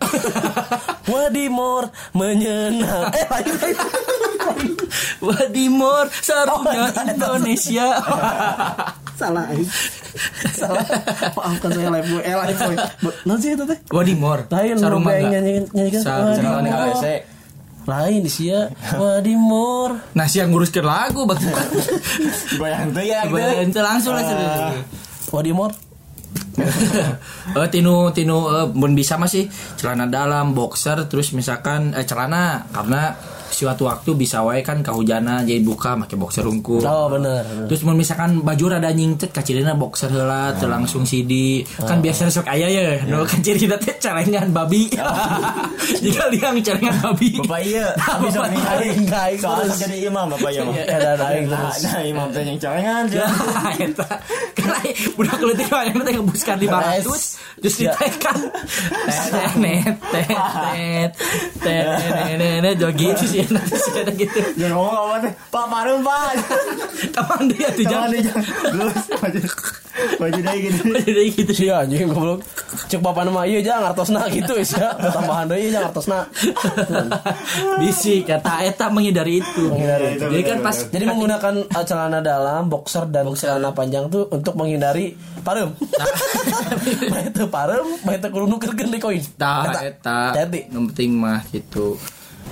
Wadimor 1.12 1.88
menyenang. 2.12 3.12
Eh, 3.12 3.26
lain, 3.28 3.54
lain. 3.54 3.78
Wadimor 5.20 6.06
sarungnya 6.18 6.90
Oh, 6.90 7.04
Indonesia. 7.06 7.88
salah 9.18 9.50
eh. 9.50 9.66
salah 10.54 10.86
maafkan 11.34 11.74
saya 11.74 11.90
live 11.90 12.06
boy 12.08 12.22
eh 12.22 12.38
live 12.38 12.60
boy 12.62 12.76
nanti 13.26 13.50
itu 13.50 13.66
teh 13.66 13.78
Wadimor 13.90 14.46
lain 14.48 14.78
sarung 14.78 15.02
mangga. 15.02 15.30
nyanyi 15.34 15.66
nyanyikan 15.74 16.02
Sarung. 16.06 16.64
KWC. 16.64 17.06
Lain 17.88 18.20
di 18.22 18.32
sia 18.32 18.68
Wadimor 19.00 20.12
Nah, 20.12 20.28
siang 20.28 20.52
nguruskan 20.52 20.84
lagu 20.84 21.24
bang. 21.24 21.40
Bayang 22.60 22.92
tuh 22.92 23.04
ya. 23.06 23.24
Itu 23.64 23.80
langsung 23.80 24.14
lah. 24.14 24.24
Ah. 24.28 24.76
Wadimor 25.32 25.72
eh 27.58 27.70
tinu 27.70 28.10
tinu 28.12 28.50
eh, 28.50 28.68
mun 28.74 28.98
bisa 28.98 29.16
masih 29.16 29.46
celana 29.78 30.10
dalam 30.10 30.58
boxer 30.58 31.06
terus 31.06 31.32
misalkan 31.38 31.94
eh, 31.94 32.04
celana 32.04 32.66
karena 32.74 33.14
suatu 33.50 33.86
waktu 33.86 34.10
bisa 34.14 34.42
wae 34.42 34.62
kan 34.62 34.80
kahujana 34.80 35.42
jadi 35.42 35.60
buka 35.60 35.96
pakai 35.98 36.16
boxer 36.16 36.44
rungkul 36.44 36.80
Oh 36.80 37.08
bener. 37.08 37.44
bener. 37.44 37.66
Terus 37.68 37.82
misalkan 37.84 38.40
baju 38.42 38.66
rada 38.70 38.90
nyingcet 38.90 39.32
kacirina 39.32 39.74
boxer 39.74 40.08
heula 40.08 40.54
teu 40.56 40.68
langsung 40.68 41.04
CD. 41.04 41.62
Kan 41.78 42.00
biasa 42.00 42.28
sok 42.28 42.48
aya 42.48 42.68
ya, 42.68 42.84
no 43.06 43.24
kacirina 43.24 43.76
teh 43.78 43.96
carengan 43.98 44.52
babi. 44.52 44.88
Jika 45.98 46.28
liang 46.30 46.58
carengan 46.62 46.96
babi. 47.02 47.30
Bapak 47.38 47.62
iya, 47.62 47.88
tapi 47.96 48.28
sok 48.30 48.46
Aing, 48.48 49.08
aing, 49.08 49.40
Soalnya 49.40 49.76
jadi 49.78 49.98
imam 50.08 50.26
bapak 50.30 50.50
iya. 50.52 50.62
Ya, 50.84 50.98
dan 51.00 51.20
aing 51.20 51.46
Nah, 51.48 51.72
terus. 51.72 51.84
nah 51.86 52.02
imam 52.02 52.28
teh 52.30 52.42
yang 52.42 52.58
celengan 52.58 53.04
cenah. 53.08 53.32
Eta 53.80 54.08
kan 54.54 54.84
budak 55.16 55.40
leutik 55.40 55.68
yang 55.70 55.98
teh 56.02 56.14
ngebuskan 56.14 56.58
500 56.60 57.04
terus 57.58 57.76
Ya. 57.78 57.94
ditekan. 57.94 58.38
Tenet 59.08 59.96
tenet 60.12 61.12
tenet 61.62 62.76
joget 62.78 63.18
sih 63.22 63.37
nanti 63.52 63.76
sih 63.78 63.92
ada 63.94 64.12
gitu. 64.16 64.40
Jangan 64.58 64.74
ngomong 64.74 64.96
apa 64.96 65.16
teh. 65.28 65.34
Pak 65.54 65.66
Marum 65.70 66.00
Pak. 66.02 66.30
Taman 67.16 67.42
dia 67.52 67.68
tuh 67.76 67.86
Jangan 67.86 68.08
jangan 68.08 68.08
deh 68.14 68.22
jangan. 68.24 68.44
Terus 68.74 68.98
baju 69.18 69.40
baju 70.18 70.40
dia 70.42 70.56
gini. 70.58 70.80
jadi 71.06 71.22
gitu 71.34 71.52
sih. 71.54 71.66
Iya 71.68 71.76
anjing 71.84 72.10
goblok. 72.10 72.40
Cek 72.88 73.02
bapak 73.04 73.24
nama 73.28 73.44
ieu 73.50 73.60
jangan 73.60 73.92
ngartosna 73.92 74.22
gitu 74.32 74.54
ya. 74.58 74.90
Tambahan 74.96 75.46
deui 75.50 75.70
jangan 75.70 75.90
ngartosna. 75.90 76.20
Bisi 77.82 78.24
kata 78.24 78.66
eta 78.66 78.88
menghindari 78.90 79.44
itu. 79.44 79.64
Menghindari 79.68 80.18
itu. 80.18 80.26
Jadi 80.32 80.44
kan 80.46 80.58
pas 80.64 80.78
Jadi 80.88 81.04
menggunakan 81.06 81.54
uh, 81.68 81.86
celana 81.86 82.20
dalam, 82.24 82.72
boxer 82.72 83.06
dan 83.12 83.28
celana 83.36 83.76
panjang 83.76 84.08
tuh 84.08 84.30
untuk 84.32 84.56
menghindari 84.56 85.14
parem. 85.44 85.72
Nah, 87.12 87.22
itu 87.30 87.44
parem, 87.48 87.86
mah 88.04 88.14
itu 88.16 88.28
kudu 88.32 88.46
nukerkeun 88.48 88.90
di 88.92 89.00
koin. 89.00 89.24
Tah 89.36 89.72
Eta. 89.84 90.36
yang 90.52 90.92
penting 90.92 91.20
mah 91.20 91.44
gitu. 91.52 91.96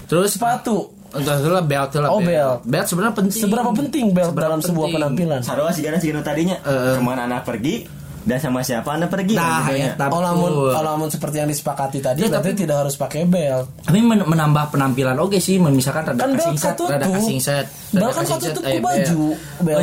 Terus 0.05 0.33
Sepatu. 0.33 0.91
Entah 1.15 1.39
lah 1.39 1.63
belt 1.63 1.95
lah 1.95 2.11
Oh, 2.11 2.19
belt. 2.19 2.67
Belt 2.67 2.85
sebenarnya 2.85 3.15
penting. 3.15 3.39
Seberapa 3.39 3.71
penting 3.71 4.05
belt 4.11 4.35
Seberapa 4.35 4.47
dalam 4.51 4.59
sebuah 4.59 4.85
penting? 4.85 4.95
penampilan? 4.99 5.39
Sarua 5.41 5.71
sih 5.71 5.79
karena 5.79 5.95
sih 5.95 6.11
tadinya. 6.11 6.59
Eh. 6.59 6.99
Ke 6.99 7.01
mana 7.01 7.23
anak 7.23 7.47
pergi 7.47 7.87
dan 8.25 8.41
sama 8.41 8.59
siapa 8.59 8.89
anak 8.91 9.13
pergi. 9.13 9.37
Nah, 9.37 9.63
kan, 9.63 9.77
ya. 9.77 9.93
Oh, 10.11 10.19
betul. 10.35 10.73
oh, 10.73 10.83
lamun 10.83 11.07
seperti 11.07 11.37
yang 11.39 11.47
disepakati 11.47 12.01
tadi, 12.01 12.19
Ya, 12.19 12.27
berarti 12.27 12.51
tapi- 12.51 12.57
tidak 12.57 12.77
harus 12.83 12.97
pakai 12.97 13.21
belt. 13.23 13.69
Tapi 13.85 14.01
men- 14.01 14.25
menambah 14.25 14.73
penampilan 14.73 15.15
oke 15.15 15.37
sih, 15.37 15.55
men- 15.55 15.77
misalkan 15.77 16.03
rada 16.03 16.19
Kan 16.19 16.33
kasing 16.33 16.57
set, 16.57 16.75
rada 16.75 17.05
kasing 17.07 17.39
set. 17.39 17.65
kan 17.93 18.25
katutup 18.25 18.41
set, 18.41 18.55
ku 18.57 18.65
eh, 18.67 18.81
baju, 18.81 19.23
belt. 19.61 19.77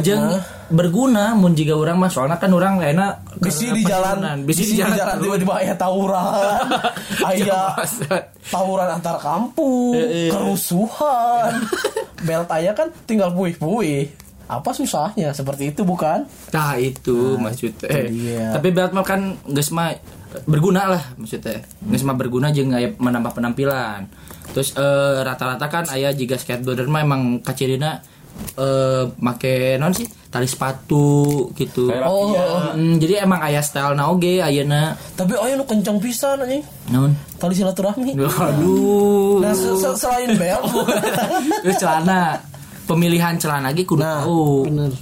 Berguna 0.72 1.36
mun 1.36 1.52
jika 1.52 1.76
orang 1.76 2.00
mah 2.00 2.08
soalnya 2.08 2.40
kan 2.40 2.50
orang 2.50 2.80
enak 2.80 3.22
Bisi 3.42 3.68
di 3.74 3.82
jalan, 3.82 4.46
bisi 4.46 4.62
di 4.70 4.78
jalan, 4.78 5.18
tiba-tiba 5.18 5.58
aya 5.58 5.74
tawuran, 5.74 6.62
aya 7.30 7.74
tawuran 8.46 8.86
antar 8.86 9.18
kampung, 9.18 9.98
kerusuhan. 10.30 11.58
Belt 12.22 12.46
aya 12.54 12.70
kan 12.70 12.94
tinggal 13.02 13.34
puih-puih. 13.34 14.14
Apa 14.46 14.70
susahnya? 14.70 15.34
Seperti 15.34 15.74
itu 15.74 15.82
bukan? 15.82 16.22
Nah 16.54 16.78
itu 16.78 17.34
maksudnya. 17.34 17.88
Eh. 17.90 18.06
Tapi 18.54 18.68
belt 18.70 18.94
mah 18.94 19.02
kan 19.02 19.34
geus 19.48 19.74
mah 19.74 19.90
berguna 20.46 20.86
lah 20.86 21.02
maksudnya. 21.18 21.66
Geus 21.82 22.06
mah 22.06 22.14
berguna 22.14 22.54
jeung 22.54 22.70
aya 22.70 22.94
menambah 22.94 23.34
penampilan. 23.34 24.06
Terus 24.54 24.76
eh, 24.78 25.18
rata-rata 25.24 25.66
kan 25.66 25.84
aya 25.90 26.14
jika 26.14 26.38
skateboarder 26.38 26.86
mah 26.86 27.02
emang 27.02 27.42
kacirina 27.42 28.04
eh 28.52 29.02
make 29.16 29.54
non 29.76 29.90
sih 29.90 30.04
tali 30.26 30.44
sepatu 30.44 31.08
gitu. 31.52 31.86
Kayak 31.86 32.04
Oh. 32.04 32.32
Hmm, 32.70 32.96
jadi 32.96 33.20
emang 33.20 33.40
aya 33.40 33.60
style 33.60 33.92
na 33.92 34.08
oge 34.08 34.38
ayeuna 34.38 34.96
Tapi 35.12 35.32
aya 35.34 35.54
nu 35.54 35.62
kencang 35.62 35.96
pisan 35.96 36.38
anjing. 36.38 36.64
naon? 36.88 37.12
Tali 37.36 37.52
silaturahmi. 37.52 38.12
Waduh. 38.14 39.40
Nah, 39.40 39.52
se- 39.52 39.76
se- 39.76 39.98
selain 39.98 40.32
belt, 40.34 40.64
Terus 41.60 41.76
celana 41.82 42.40
pemilihan 42.82 43.36
celana 43.36 43.68
lagi 43.68 43.82
kudu 43.82 44.00
Nah, 44.00 44.20
tahu. 44.20 44.66
bener. 44.66 44.92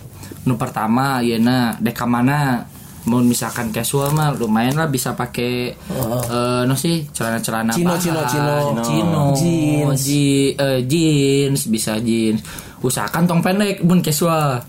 Nu 0.43 0.55
pertama 0.55 1.21
yeuna 1.21 1.77
deka 1.77 2.05
mana 2.05 2.65
mau 3.03 3.17
misalkan 3.19 3.71
casual 3.71 4.11
mah 4.11 4.35
lumayan 4.35 4.75
lah 4.75 4.87
bisa 4.87 5.13
pakai 5.13 5.73
eh 5.73 6.63
no 6.63 6.75
sih 6.75 7.09
celana-celana 7.09 7.73
Cino, 7.73 7.89
bahan. 7.89 7.97
cino, 7.99 8.21
cino. 8.23 8.53
cino, 8.85 9.23
Jeans. 9.33 10.05
eh, 10.53 10.81
jeans 10.85 11.61
bisa 11.67 11.97
jeans 11.99 12.45
usahakan 12.81 13.23
tong 13.25 13.41
pendek 13.41 13.81
bun 13.81 14.01
casual 14.01 14.61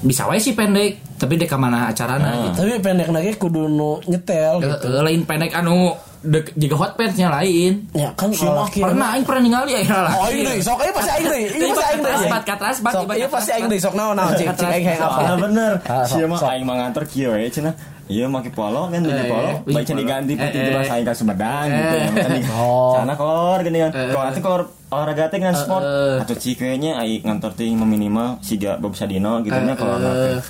bisa 0.00 0.24
wae 0.24 0.36
sih 0.36 0.52
pendek 0.52 1.00
tapi 1.14 1.34
deka 1.34 1.56
mana 1.56 1.88
acarana 1.88 2.30
gitu 2.46 2.60
tapi 2.60 2.76
pendek 2.78 3.08
lagi 3.08 3.32
kudu 3.34 3.66
nu 3.66 3.96
nyetel 4.04 4.60
Eh, 4.60 4.68
gitu. 4.68 4.86
eh, 4.90 5.02
lain 5.02 5.20
pendek 5.22 5.50
anu 5.50 5.96
dek, 6.20 6.52
jika 6.52 6.74
hot 6.74 6.92
pantsnya 6.94 7.28
lain 7.30 7.88
Ya 7.90 8.12
kan 8.12 8.28
kalau 8.28 8.62
laki 8.62 8.80
pernah 8.80 9.12
aing 9.12 9.24
pernah 9.24 9.42
ningali 9.42 9.72
aing 9.74 9.88
lah 9.88 10.12
Oh 10.14 10.28
iya 10.28 10.56
sok 10.58 10.78
aja 10.78 10.92
pasti 10.92 11.10
aing 11.10 11.26
deui. 11.26 11.44
Iya 11.54 11.66
pasti 11.70 11.84
aing 11.86 12.00
deui. 12.00 12.12
Transbat, 12.14 12.42
ka 12.42 12.54
transbat, 12.54 12.92
Sok 12.92 13.02
ibarat 13.02 13.16
iya 13.16 13.28
pasti 13.28 13.50
aing 13.50 13.66
deui 13.66 13.80
sok 13.80 13.94
naon 13.94 14.14
naon 14.14 14.32
cek 14.32 14.46
cek 14.52 14.68
aing 14.70 14.84
hayang 14.86 15.02
apa. 15.02 15.20
Ah 15.22 15.36
bener. 15.38 15.72
Ah, 15.84 16.02
sok, 16.02 16.16
Siapa 16.18 16.28
mah 16.28 16.38
sok. 16.38 16.48
aing 16.50 16.64
mah 16.64 16.74
ngantor 16.78 17.04
kieu 17.06 17.30
we 17.30 17.48
cenah. 17.48 17.74
Iya 18.04 18.24
make 18.26 18.50
polo 18.50 18.82
kan 18.86 19.00
beli 19.00 19.12
Eh, 19.14 19.26
polo, 19.26 19.50
polo. 19.64 19.96
diganti 19.96 20.32
penting 20.34 20.60
eh. 20.60 20.66
jelas 20.68 20.88
aing 20.90 21.04
ka 21.04 21.12
Sumedang 21.12 21.66
gitu 21.66 21.94
ya. 21.94 22.08
Tadi 22.18 22.40
Oh. 22.52 22.92
sana 22.94 23.12
kolor 23.14 23.58
gini 23.60 23.78
kan. 23.80 23.90
Kalau 23.92 24.24
nanti 24.24 24.40
kolor 24.40 24.62
olahraga 24.94 25.26
teh 25.26 25.38
kan 25.38 25.52
sport. 25.52 25.82
eh. 25.82 26.20
Atau 26.20 26.36
ci 26.36 26.50
kayaknya 26.52 26.96
aing 26.96 27.22
ngantor 27.22 27.52
teh 27.52 27.66
minimal 27.68 28.38
siga 28.40 28.76
Bob 28.76 28.94
Sadino 28.94 29.38
gitu 29.40 29.54
nya 29.54 29.72
Eh, 29.72 29.76
kolor 29.76 29.98
eh. 29.98 30.06
teh. 30.06 30.42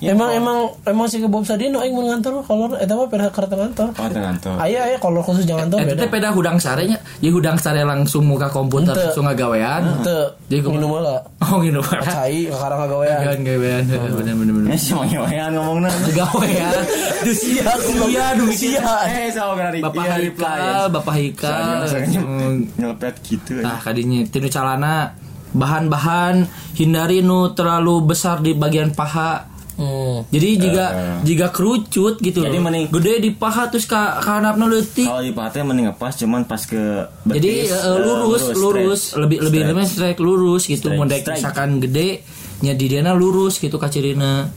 Ya, 0.00 0.16
Emang 0.16 0.32
emang 0.32 0.58
emang 0.82 1.06
si 1.06 1.20
Bob 1.22 1.44
Sadino 1.44 1.76
aing 1.78 1.92
mun 1.92 2.08
ngantor 2.08 2.40
kolor 2.42 2.72
eta 2.74 2.94
mah 2.94 3.04
pernah 3.04 3.28
kartu 3.28 3.52
ngantor. 3.52 3.92
Oh, 3.92 4.08
ngantor. 4.08 4.56
Aya 4.56 4.80
aya 4.82 4.96
kolor 4.96 5.20
khusus 5.20 5.44
jangan 5.44 5.68
ngantor 5.68 5.78
Eta 5.78 5.88
beda. 5.90 6.00
teh 6.00 6.08
peda 6.10 6.28
hudang 6.30 6.56
sarenya, 6.56 6.96
ya 7.18 7.28
hudang 7.28 7.54
sare 7.54 7.84
langsung 7.84 8.24
muka 8.24 8.48
komputer 8.48 8.96
langsung 8.96 9.24
ngagawean. 9.24 10.00
Teu 10.00 10.24
Jadi 10.48 10.64
minum 10.66 10.96
heula. 10.96 11.20
Oh 11.42 11.60
gitu 11.60 11.78
Pak. 11.78 12.00
Cai 12.02 12.48
karang 12.48 12.80
ngagawean. 12.80 13.18
Gawean 13.20 13.40
gawean 13.42 13.82
bener 14.16 14.34
bener 14.34 14.52
bener. 14.56 14.68
Ya 14.72 14.78
semua 14.78 15.04
yang 15.28 15.52
ngomongna. 15.52 15.92
Gawean. 16.10 16.72
Duh 17.20 17.36
sia 17.36 17.68
sia 17.76 18.24
duh 18.32 18.48
sia. 18.50 18.80
Eh, 19.04 19.28
sama 19.28 19.52
kan 19.54 19.76
Bapak 19.76 20.00
iya, 20.00 20.12
Haikal, 20.16 20.88
Bapak 20.88 21.12
Haikal. 21.12 21.84
Soalnya 21.84 22.20
Hmm. 22.20 22.64
nyelepet 22.74 23.14
gitu. 23.22 23.60
Nah, 23.60 23.76
kadinya 23.90 24.22
tinu 24.24 24.46
calana 24.46 25.18
bahan-bahan 25.50 26.46
hindari 26.72 27.20
nu 27.20 27.50
terlalu 27.50 28.06
besar 28.06 28.38
di 28.38 28.54
bagian 28.54 28.90
paha. 28.90 29.50
Hmm. 29.74 30.28
Jadi 30.28 30.60
jika 30.60 30.86
Eh. 30.86 31.16
jika 31.24 31.46
kerucut 31.48 32.20
gitu 32.20 32.44
Jadi 32.44 32.60
mending- 32.60 32.92
gede 32.92 33.14
di 33.18 33.30
paha 33.32 33.66
terus 33.66 33.84
ka 33.84 34.20
kanapna 34.20 34.68
leutik. 34.68 35.08
Kalau 35.08 35.20
di 35.20 35.32
pahatnya 35.32 35.64
mending 35.64 35.86
ngepas 35.88 36.12
cuman 36.16 36.44
pas 36.44 36.60
ke 36.60 36.82
Jadi 37.24 37.64
betis, 37.64 37.72
eh, 37.72 37.80
eh, 37.80 37.96
lurus, 37.98 38.42
lurus, 38.52 39.00
stretch. 39.08 39.18
lebih 39.18 39.38
lebih 39.40 39.60
Stretch. 39.60 39.70
lebih 39.72 39.86
strike 39.88 40.20
lurus 40.20 40.62
gitu. 40.64 40.86
Mun 40.92 41.08
misalkan 41.08 41.80
gede, 41.80 42.20
nya 42.60 42.72
di 42.72 42.86
diana 42.86 43.10
lurus 43.10 43.56
gitu 43.56 43.74
kacirina. 43.74 44.52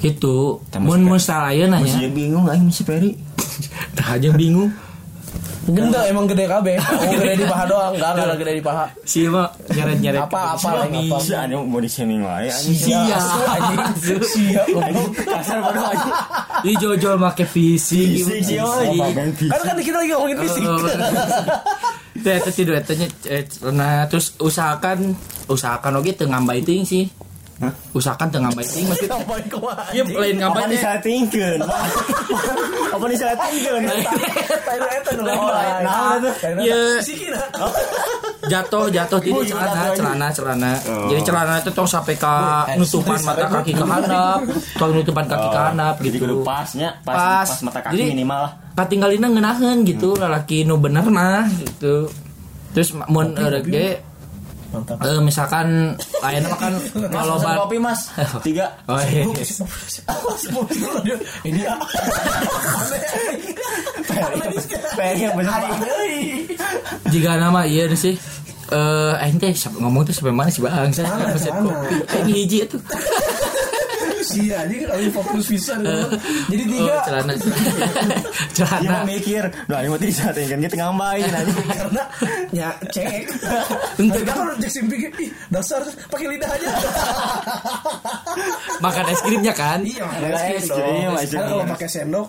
Gitu. 0.00 0.58
Mun 0.80 1.00
mun 1.04 1.20
salaya 1.20 1.68
Masih 1.68 1.94
nanya. 1.94 2.08
bingung 2.10 2.48
aing 2.48 2.72
si 2.72 2.82
Peri. 2.82 3.12
Tah 3.94 4.16
aja 4.16 4.32
bingung. 4.32 4.72
Genda 5.62 6.00
emang 6.10 6.26
gede 6.26 6.50
kabeh. 6.50 6.74
Oh 7.02 7.14
gede 7.14 7.34
di 7.38 7.46
paha 7.46 7.64
doang, 7.70 7.92
enggak 7.94 8.10
enggak 8.18 8.38
gede 8.42 8.52
di 8.58 8.62
paha. 8.62 8.84
Si 9.06 9.20
mah 9.30 9.46
nyeret-nyeret. 9.70 10.20
Apa 10.26 10.58
apa 10.58 10.68
apa. 10.86 11.16
Si 11.22 11.32
ada 11.34 11.54
body 11.54 11.88
shaming 11.90 12.22
wae 12.26 12.50
anjing. 12.50 12.74
Sia. 12.74 13.18
Anjing. 13.46 13.78
Sia. 14.26 14.62
Kasar 15.22 15.58
bodoh 15.62 15.84
anjing. 15.86 16.14
Ih 16.66 16.74
jojol 16.78 17.14
make 17.18 17.46
fisik. 17.46 18.26
Fisik 18.26 18.40
sih, 18.42 18.58
oi. 18.58 18.98
Kan 18.98 19.60
kan 19.62 19.76
kita 19.78 19.96
lagi 20.02 20.10
ngomongin 20.10 20.38
fisik. 20.42 20.62
Oh, 20.66 20.78
Teh 22.22 22.36
teh 22.38 22.52
tidur 22.52 22.76
tanya 22.84 23.08
nah 23.72 24.04
terus 24.06 24.36
usahakan 24.38 25.16
usahakan 25.48 25.98
oge 25.98 26.12
teu 26.14 26.26
ngambai 26.26 26.62
ting 26.62 26.82
sih. 26.86 27.06
Hah? 27.62 27.72
Usahakan 27.92 28.26
ngambai 28.34 28.64
ting 28.64 28.84
maksudnya. 28.84 29.14
Ngapain 29.16 29.46
kumaha? 29.46 29.84
Iya 29.90 30.02
lain 30.02 30.34
Apa 30.34 30.40
ngambai 30.42 30.62
teh. 30.62 30.70
disatingkeun? 30.74 31.60
Apa 32.90 33.04
disatingkeun? 33.06 33.82
Tahu 34.62 34.86
eta 34.90 35.10
nu 35.14 35.22
lain. 35.22 35.74
Nah, 35.80 36.12
itu. 36.18 36.30
Iya. 36.60 36.80
Sikina. 36.98 37.38
jatuh 38.42 38.90
jatuh 38.90 39.22
di 39.22 39.30
Boy, 39.30 39.46
celana 39.46 39.94
celana 39.94 40.26
celana 40.28 40.72
Oh. 40.84 41.06
jadi 41.06 41.22
celana 41.22 41.54
itu 41.56 41.70
tong 41.70 41.86
sampai 41.86 42.18
ke 42.18 42.34
nutupan 42.74 43.14
mata 43.22 43.46
kaki 43.48 43.70
ke 43.70 43.84
handap 43.86 44.42
tong 44.74 44.90
nutupan 44.92 45.24
kaki 45.24 45.46
ke 45.46 45.60
handap 45.62 45.94
Jadi 45.96 46.16
kudu 46.18 46.34
gitu 46.34 46.44
pasnya, 46.44 46.90
pas, 47.00 47.14
Pas. 47.14 47.46
pas 47.46 47.60
mata 47.62 47.80
kaki 47.80 47.94
Jadi- 47.94 48.10
minimal 48.12 48.40
lah. 48.42 48.52
katinggalina 48.74 49.30
ngeunaheun 49.30 49.86
gitu 49.86 50.18
lalaki 50.18 50.66
nu 50.66 50.74
bener 50.76 51.06
mah 51.06 51.46
gitu 51.54 52.10
terus 52.74 52.90
mun 53.06 53.30
eh, 53.38 53.62
misalkan 55.22 55.94
lain 56.22 56.42
mah 56.46 56.54
kan 56.56 56.72
kalau 57.10 57.34
Mas, 57.34 57.44
ba- 57.44 57.58
kopi 57.60 57.78
mas, 57.78 58.00
tiga. 58.46 58.66
Oh, 58.86 58.98
iya. 59.02 59.26
Ini 61.42 61.60
ya. 61.60 61.74
Peri 64.92 65.20
yang 65.24 65.34
bener. 65.34 65.52
jika 67.08 67.30
nama 67.36 67.64
iya 67.64 67.88
sih 67.92 68.14
eh 68.72 69.12
aing 69.20 69.36
teh 69.36 69.52
sampe 69.52 69.76
ngomong 69.78 70.00
tuh 70.02 70.14
sampai 70.16 70.32
mana 70.32 70.48
sih 70.48 70.64
bang 70.64 70.88
saya 70.88 71.12
celana. 71.12 71.36
kopi 71.36 71.52
aing 72.08 72.28
hiji 72.30 72.58
itu 72.64 72.78
sia 74.22 74.56
aja 74.62 74.74
kali 74.88 75.10
fokus 75.10 75.44
bisa 75.46 75.74
jadi 75.76 76.62
Oh, 76.62 76.70
tiga 76.70 76.94
celana 77.04 77.32
celana. 77.42 77.74
Dia 77.74 78.54
celana. 78.54 78.90
mau 78.94 79.04
mikir, 79.04 79.42
nah 79.66 79.78
ini 79.78 79.88
mau 79.88 79.98
bisa 79.98 80.30
kan 80.30 80.58
kita 80.58 80.76
ngambain 80.78 81.26
aja. 81.26 81.52
karena 81.78 82.02
ya 82.50 82.68
cek 82.88 83.22
Entah 84.00 84.22
kan 84.22 84.36
udah 84.46 84.56
cek 84.58 84.70
simpik 84.70 85.00
ih 85.18 85.30
dasar 85.48 85.82
pakai 86.08 86.26
lidah 86.30 86.48
aja 86.48 86.68
Makan 88.78 89.04
es 89.08 89.20
krimnya 89.22 89.54
kan? 89.54 89.78
iya 89.82 90.04
makan 90.06 90.30
es 90.54 90.66
krim 90.68 91.10
kalau 91.30 91.64
pakai 91.68 91.88
sendok 91.88 92.28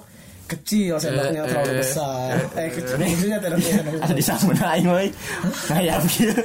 kecil 0.54 0.94
sendoknya 0.96 1.42
Eh, 1.42 1.50
terlalu 1.50 1.70
eh, 1.70 1.78
besar 1.80 2.28
eh 2.54 2.70
kecil 2.70 2.96
maksudnya 2.96 3.38
sendoknya 3.38 3.76
Ada 4.04 4.14
di 4.14 4.24
sana 4.24 4.66
aing 4.74 4.88
euy. 4.88 5.08
Kayak 5.66 5.98
gitu. 6.08 6.42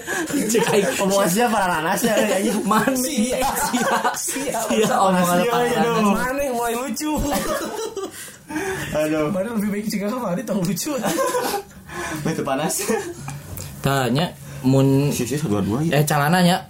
Cek 0.49 0.65
aing. 0.69 0.87
Omongan 0.99 1.29
siapa 1.29 1.53
para 1.53 1.67
nanas 1.79 2.01
ya 2.01 2.15
anjing. 2.17 2.59
Mana 2.65 2.93
Sia. 2.97 3.39
sia 3.55 3.99
Sia. 4.15 4.59
sia 4.65 4.97
omongan 4.97 5.37
apa 5.45 5.59
mana 6.03 6.43
mulai 6.51 6.75
lucu 6.75 7.11
Aduh. 8.89 9.29
mana 9.29 9.49
lebih 9.53 9.69
baik 9.71 9.87
jika 9.87 10.07
kemarin 10.09 10.43
tong 10.43 10.61
lucu 10.61 10.93
Betul 12.25 12.45
panas. 12.45 12.81
Tanya 13.79 14.33
mun 14.65 15.13
Sisi 15.13 15.37
dua-dua 15.41 15.85
ya. 15.85 16.01
eh 16.01 16.05
calananya 16.05 16.67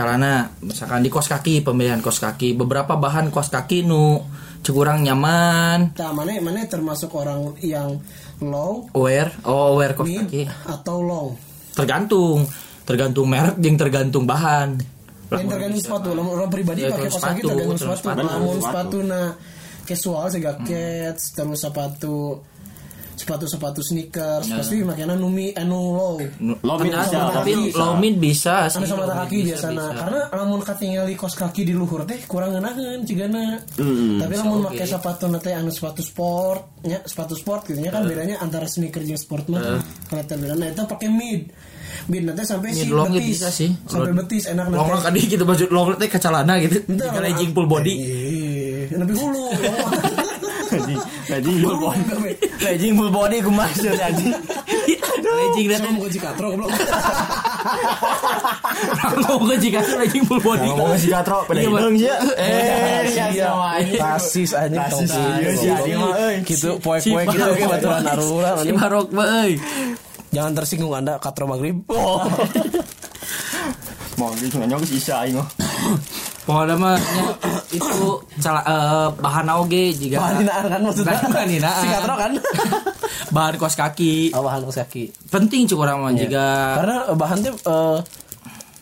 calana 0.00 0.48
misalkan 0.64 1.04
di 1.04 1.12
kos 1.12 1.28
kaki 1.28 1.60
pemilihan 1.60 2.00
kos 2.00 2.24
kaki 2.24 2.56
beberapa 2.56 2.96
bahan 2.96 3.28
kos 3.28 3.52
kaki 3.52 3.84
nu 3.84 4.24
cekurang 4.64 5.04
nyaman. 5.04 5.92
Nah 5.92 6.12
mana 6.16 6.40
mana 6.40 6.64
termasuk 6.64 7.12
orang 7.12 7.52
yang 7.60 8.00
long? 8.40 8.88
Aware 8.96 9.44
oh 9.44 9.76
aware 9.76 9.92
kos 9.92 10.08
mid 10.08 10.24
kaki. 10.24 10.48
atau 10.48 11.04
long? 11.04 11.28
Tergantung 11.76 12.48
tergantung 12.88 13.28
merek 13.28 13.60
yang 13.60 13.76
tergantung 13.76 14.24
bahan. 14.24 14.80
Yang 15.28 15.48
tergantung 15.52 15.82
sepatu 15.84 16.08
lamun 16.16 16.32
orang 16.40 16.48
pribadi 16.48 16.88
pakai 16.88 17.12
kos 17.12 17.20
kaki 17.20 17.40
tergantung 17.44 17.76
sepatu. 17.76 18.00
sepatu. 18.00 18.24
namun 18.24 18.56
Sepatu. 18.56 18.64
sepatu. 18.64 18.98
nah 19.04 19.26
casual 19.84 20.26
sega 20.32 20.52
cats 20.64 21.22
terus 21.36 21.60
sepatu 21.60 22.40
sepatu 23.20 23.44
sepatu 23.44 23.80
sneakers 23.84 24.48
pasti 24.48 24.80
makanya 24.80 25.12
numi 25.12 25.52
anu 25.52 25.92
low 25.92 26.16
Low 26.40 26.76
mid 26.80 26.92
Ada, 26.96 27.04
bisa, 27.04 27.20
tapi 27.36 27.52
low 27.76 27.92
mid 28.00 28.16
mid 28.16 28.16
bisa. 28.16 28.66
Anu 28.72 28.86
sama 28.88 29.04
kaki 29.06 29.36
bisa, 29.44 29.46
biasana 29.52 29.84
bisa. 29.84 29.98
karena 30.00 30.20
lamun 30.32 30.60
katinggal 30.64 31.04
di 31.04 31.14
kos 31.14 31.34
kaki 31.36 31.62
di 31.68 31.74
luhur 31.76 32.02
teh 32.08 32.18
kurang 32.24 32.56
ngeunaheun 32.56 33.04
cigana. 33.04 33.60
Mm. 33.76 34.18
tapi 34.24 34.34
lamun 34.40 34.58
make 34.66 34.84
sepatu 34.88 35.28
nate 35.28 35.50
anu 35.52 35.68
sepatu 35.68 36.00
sport 36.00 36.82
nya 36.88 37.04
sepatu 37.04 37.36
sport 37.36 37.68
gitu 37.68 37.80
nya 37.84 37.92
kan 37.92 38.08
bedanya 38.08 38.40
antara 38.40 38.64
sneaker 38.64 39.04
jeung 39.04 39.20
sport 39.20 39.46
mah. 39.52 39.84
Kelihatan 40.08 40.36
beda. 40.40 40.54
Nah 40.56 40.68
itu 40.72 40.82
pakai 40.88 41.08
mid. 41.12 41.42
Mid 42.08 42.22
nanti 42.24 42.42
sampai 42.48 42.72
si 42.72 42.88
long 42.88 43.12
betis. 43.12 43.44
bisa 43.44 43.48
sih. 43.52 43.70
sampai 43.84 44.16
betis 44.16 44.48
enak 44.48 44.72
long 44.72 44.88
long 44.88 44.90
nanti 44.96 45.06
tadi 45.06 45.20
gitu 45.36 45.44
baju 45.44 45.64
long 45.68 45.86
teh 46.00 46.08
kacalana 46.08 46.54
gitu. 46.64 46.80
Tinggal 46.88 47.52
full 47.52 47.68
body. 47.68 47.94
Eh 48.00 48.50
lebih 48.90 49.14
hulu 49.14 49.44
Anjing 51.30 51.56
full 51.62 51.78
body. 51.78 52.32
Anjing 52.60 52.92
full 52.98 53.10
body 53.10 53.36
ku 53.40 53.50
maksud 53.54 53.94
anjing. 53.96 54.34
legging 55.30 55.66
saya 55.70 55.78
teh 55.78 55.90
mau 55.94 56.00
kunci 56.02 56.18
katro 56.18 56.46
goblok. 56.52 56.70
Ngomong 59.20 59.58
jika 59.62 59.78
tuh 59.84 59.96
legging 60.00 60.24
full 60.26 60.42
body. 60.42 60.66
Ngomong 60.66 60.98
si 60.98 61.08
Katro 61.08 61.44
pada 61.46 61.60
Iya, 61.60 61.68
hidung 61.70 61.94
Bang. 61.94 61.96
ya. 61.96 62.16
Eh, 62.34 63.02
Iya, 63.30 63.48
rasis 64.00 64.50
anjing. 64.56 64.80
Rasis, 64.80 65.10
iya, 65.14 65.96
mah, 65.96 66.14
gitu 66.42 66.70
poek-poek 66.82 67.26
gitu 67.30 67.50
kayak 67.56 67.70
baturan 67.78 68.04
arura 68.06 68.50
si 68.62 68.70
barok 68.74 69.06
euy 69.14 69.52
jangan 70.30 70.52
tersinggung 70.54 70.94
anda 70.94 71.18
katro 71.18 71.46
maghrib. 71.50 71.82
Oh. 71.90 72.22
Mau 74.18 74.30
gitu 74.36 74.60
nyok 74.62 74.84
sisa 74.86 75.26
aing 75.26 75.38
mah. 75.38 75.48
Pokoknya 76.50 76.74
mah 76.74 76.96
nya, 76.98 77.24
itu 77.70 78.06
cala, 78.36 78.60
eh, 78.60 79.08
bahan 79.16 79.46
oge 79.54 79.94
jika 79.94 80.18
bahan 80.18 80.36
hinaan 80.42 80.64
kan 80.66 80.80
maksudnya? 80.82 81.18
Bahan 81.22 81.48
hinaan. 81.48 81.78
Si 81.78 81.86
katro 81.88 82.14
kan? 82.14 82.32
Bahan 83.36 83.54
kos 83.56 83.74
kaki. 83.74 84.34
Oh, 84.34 84.42
bahan 84.42 84.66
kaos 84.66 84.74
kaki. 84.76 85.14
Penting 85.30 85.64
cukup 85.64 85.86
orang 85.86 86.02
mah 86.02 86.12
jika 86.12 86.46
karena 86.76 86.96
bahan 87.14 87.38
teh 87.40 87.54
eh, 87.54 87.98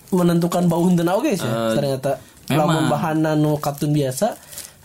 menentukan 0.08 0.64
bau 0.64 0.80
henteu 0.82 1.04
oge 1.06 1.36
sih 1.36 1.44
Eh, 1.44 1.72
ternyata. 1.76 2.16
memang. 2.48 2.64
lamun 2.64 2.84
bahan 2.88 3.16
nu 3.36 3.60
katun 3.60 3.92
biasa 3.92 4.32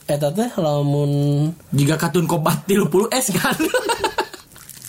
eta 0.04 0.28
teh 0.30 0.52
lamun 0.60 1.48
jika 1.72 1.96
katun 1.98 2.28
kombat 2.28 2.68
30 2.68 2.92
S 3.10 3.32
kan? 3.32 3.56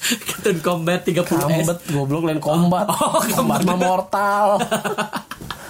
Katun 0.04 0.60
combat 0.60 1.00
30 1.00 1.16
S. 1.16 1.32
Kambet 1.32 1.78
goblok 1.88 2.28
lain 2.28 2.36
kombat. 2.36 2.84
Oh, 2.90 3.22
kombat 3.24 3.64
mah 3.64 3.78
mortal 3.78 4.48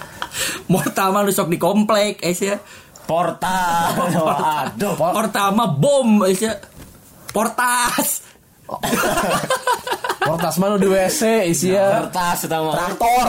mortal 0.71 1.13
mah 1.13 1.21
lu 1.21 1.31
sok 1.31 1.49
di 1.51 1.57
komplek 1.61 2.21
es 2.21 2.39
ya 2.41 2.57
Portal. 3.05 3.93
Aduh. 4.73 4.97
mortal 4.97 5.53
mah 5.53 5.69
bom 5.69 6.25
es 6.25 6.41
ya 6.41 6.57
portas 7.29 8.25
Portas 10.25 10.57
mana 10.57 10.81
di 10.81 10.89
WC 10.89 11.45
isi 11.53 11.77
ya 11.77 12.01
Kertas 12.01 12.49
eta 12.49 12.57
mah. 12.57 12.73
traktor. 12.73 13.27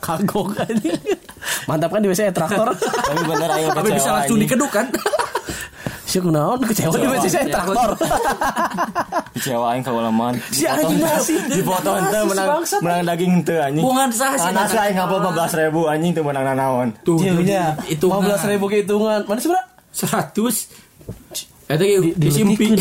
Kagok 0.08 0.56
aja. 0.56 0.92
Mantap 1.68 1.92
kan 1.92 2.00
di 2.00 2.08
WC 2.08 2.20
ya, 2.28 2.32
traktor. 2.32 2.72
Tapi 3.12 3.22
bener 3.28 3.48
aing 3.60 3.76
tapi 3.76 3.92
bisa 3.92 4.08
kecewa. 4.08 4.16
langsung 4.16 4.38
dikeduk 4.40 4.70
kan 4.72 4.86
Si 6.08 6.16
kunaon 6.16 6.64
kecewa 6.64 6.96
di 6.96 7.06
WC 7.12 7.26
saya 7.28 7.44
traktor. 7.52 7.90
Kecewa 9.40 9.72
aing 9.72 9.80
kawalaman. 9.80 10.36
Si 10.52 10.68
anjing 10.68 11.00
masih 11.00 11.40
Di 11.48 11.64
foto 11.64 11.96
henteu 11.96 12.28
menang 12.28 12.48
Bangsat. 12.60 12.80
menang 12.84 13.00
daging 13.08 13.30
henteu 13.40 13.56
anjing. 13.56 13.80
bukan 13.80 14.08
sah 14.12 14.36
sih 14.36 14.52
Anak 14.52 14.68
saya 14.68 14.92
ngapa 14.92 15.16
15 15.32 15.60
ribu 15.64 15.80
anjing 15.88 16.12
tuh 16.12 16.24
menang 16.28 16.44
nanaon. 16.44 16.88
tuh 17.00 17.16
Jauhnya 17.16 17.80
itu 17.88 18.04
15 18.04 18.52
ribu 18.52 18.68
kehitungan. 18.68 19.24
Mana 19.24 19.40
sih, 19.40 19.48
seratus 19.96 20.68
Eta 21.70 21.86
kayak 21.86 22.18
disimpi. 22.18 22.66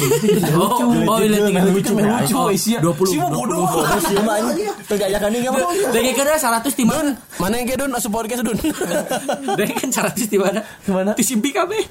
Oh, 0.49 0.81
oh, 0.81 1.17
Diletik, 1.21 1.53
lihat 1.53 1.69
lucu, 1.69 1.93
lucu. 1.93 2.33
Oh, 2.33 2.49
isi 2.49 2.73
ya. 2.73 2.81
20. 2.81 3.05
Si 3.05 3.15
mau 3.21 3.29
bodoh. 3.29 3.61
Sih 4.01 4.17
mah 4.17 4.41
anjing. 4.41 4.65
Tegayakan 4.89 5.29
ini 5.29 5.45
enggak 5.45 5.53
mau. 5.61 5.69
Dari 5.93 6.09
kira 6.17 6.33
100 6.33 6.73
di 6.73 6.85
mana? 6.89 7.13
Mana 7.37 7.61
yang 7.61 7.69
kayak 7.69 7.79
Dun? 7.85 7.91
Asup 7.93 8.09
podcast 8.09 8.41
Dun. 8.41 8.57
Dari 9.53 9.71
kan 9.77 9.89
100 9.93 10.25
di 10.25 10.37
mana? 10.41 10.65
Di 10.81 10.89
mana? 10.89 11.11
Disimpi 11.13 11.53
kabeh. 11.53 11.85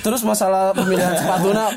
Terus 0.00 0.24
masalah 0.24 0.72
pemilihan 0.72 1.12
sepatu 1.12 1.52
nah, 1.52 1.68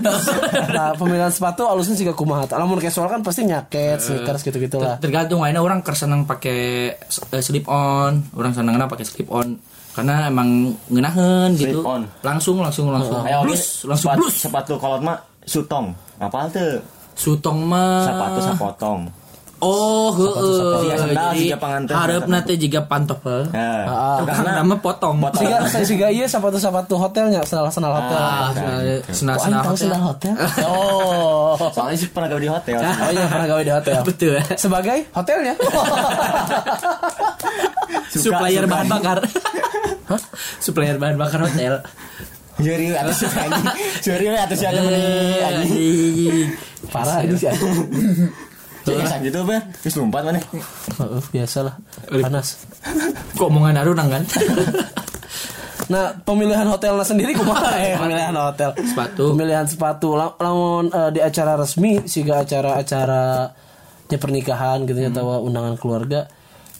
nah 0.72 0.89
pemilihan 0.96 1.28
sepatu 1.28 1.68
alusnya 1.68 2.00
juga 2.00 2.16
kumaha. 2.16 2.48
Lamun 2.56 2.80
casual 2.80 3.12
kan 3.12 3.20
pasti 3.20 3.44
nyaket, 3.44 4.00
sneakers 4.00 4.42
gitu-gitu 4.48 4.80
lah. 4.80 4.96
Tergantung 5.04 5.44
aina 5.44 5.60
orang 5.60 5.84
keur 5.84 5.96
seneng 5.96 6.24
pakai 6.24 6.96
eh, 6.96 7.44
slip 7.44 7.68
on, 7.68 8.24
orang 8.36 8.56
senengna 8.56 8.88
pakai 8.88 9.04
slip 9.04 9.28
on 9.28 9.60
karena 9.94 10.32
emang 10.32 10.74
ngeunaheun 10.89 11.52
gitu. 11.60 11.84
Slip 11.84 11.88
on. 11.88 12.02
Langsung 12.24 12.58
langsung 12.63 12.89
langsung. 12.89 13.22
Ayo, 13.28 13.44
Blus, 13.44 13.84
langsung 13.84 14.10
sepatu, 14.16 14.22
blus. 14.24 14.36
sepatu 14.39 14.74
kolot 14.80 15.02
mah 15.04 15.18
sutong. 15.44 15.92
Apal 16.18 16.48
tuh? 16.50 16.80
Sutong 17.13 17.68
mah 17.68 18.08
Sepatu 18.08 18.39
sapotong. 18.42 19.23
Oh, 19.63 20.12
heeh. 20.12 20.84
Iya, 20.84 20.95
sandal 20.99 21.32
panganten. 21.56 21.93
hareupna 21.95 22.43
teh 22.43 22.60
jiga 22.60 22.84
pantofel. 22.84 23.47
Nah, 23.47 23.88
Ah, 23.88 24.19
Karena 24.21 24.60
nama 24.60 24.76
potong. 24.76 25.15
Siga 25.32 25.63
siga 25.82 26.08
iya 26.12 26.28
sepatu-sepatu 26.28 26.99
hotelnya, 26.99 27.39
sendal-sendal 27.41 27.95
hotel. 27.95 28.19
Ah, 28.19 28.52
senal 29.08 29.39
senal 29.39 29.62
Oh, 29.63 29.65
tahu 29.65 29.76
sendal 29.80 30.02
hotel. 30.04 30.34
Oh. 30.67 31.56
soalnya 31.71 31.95
sih 31.95 32.10
pernah 32.10 32.28
gawe 32.28 32.41
di 32.41 32.52
hotel. 32.52 32.76
Oh 32.76 33.10
iya 33.10 33.26
pernah 33.26 33.47
gawe 33.47 33.62
di 33.62 33.71
hotel. 33.71 33.95
Betul. 34.10 34.36
Sebagai 34.54 35.08
hotelnya. 35.12 35.56
Supplier 38.13 38.65
bahan 38.67 38.88
bakar. 38.88 39.17
Supplier 40.60 40.97
bahan 40.97 41.15
bakar 41.15 41.39
hotel. 41.41 41.80
Juri 42.60 42.93
atas. 42.93 43.26
Juri 44.02 44.30
atas 44.30 44.60
anjing. 44.62 44.86
Anjing. 45.41 46.47
Parah 46.91 47.26
ini 47.26 47.34
sih. 47.34 47.49
Cek 48.84 48.96
esak 49.00 49.19
gitu 49.24 49.39
be. 49.48 49.58
Terus 49.80 49.96
lompat 49.96 50.22
mana? 50.28 50.39
Oh, 51.00 51.24
biasalah. 51.32 51.74
Panas. 52.12 52.67
Kok 53.39 53.48
omongan 53.48 53.80
Arunang 53.80 54.10
kan? 54.12 54.24
Nah, 55.91 56.15
pemilihan 56.15 56.63
hotelnya 56.63 57.04
sendiri 57.04 57.36
kumaha 57.36 57.76
ya? 57.76 58.00
Pemilihan 58.00 58.32
hotel. 58.32 58.72
Sepatu. 58.80 59.36
Pemilihan 59.36 59.67
sepatu 59.67 60.15
Lam- 60.15 60.38
lamun 60.39 60.88
eh, 60.88 61.12
di 61.12 61.19
acara 61.19 61.60
resmi 61.60 62.08
siga 62.08 62.39
acara-acara 62.48 63.52
nya 64.08 64.17
pernikahan 64.19 64.88
gitu 64.88 65.00
ya 65.00 65.10
atau 65.12 65.43
undangan 65.43 65.76
keluarga 65.80 66.28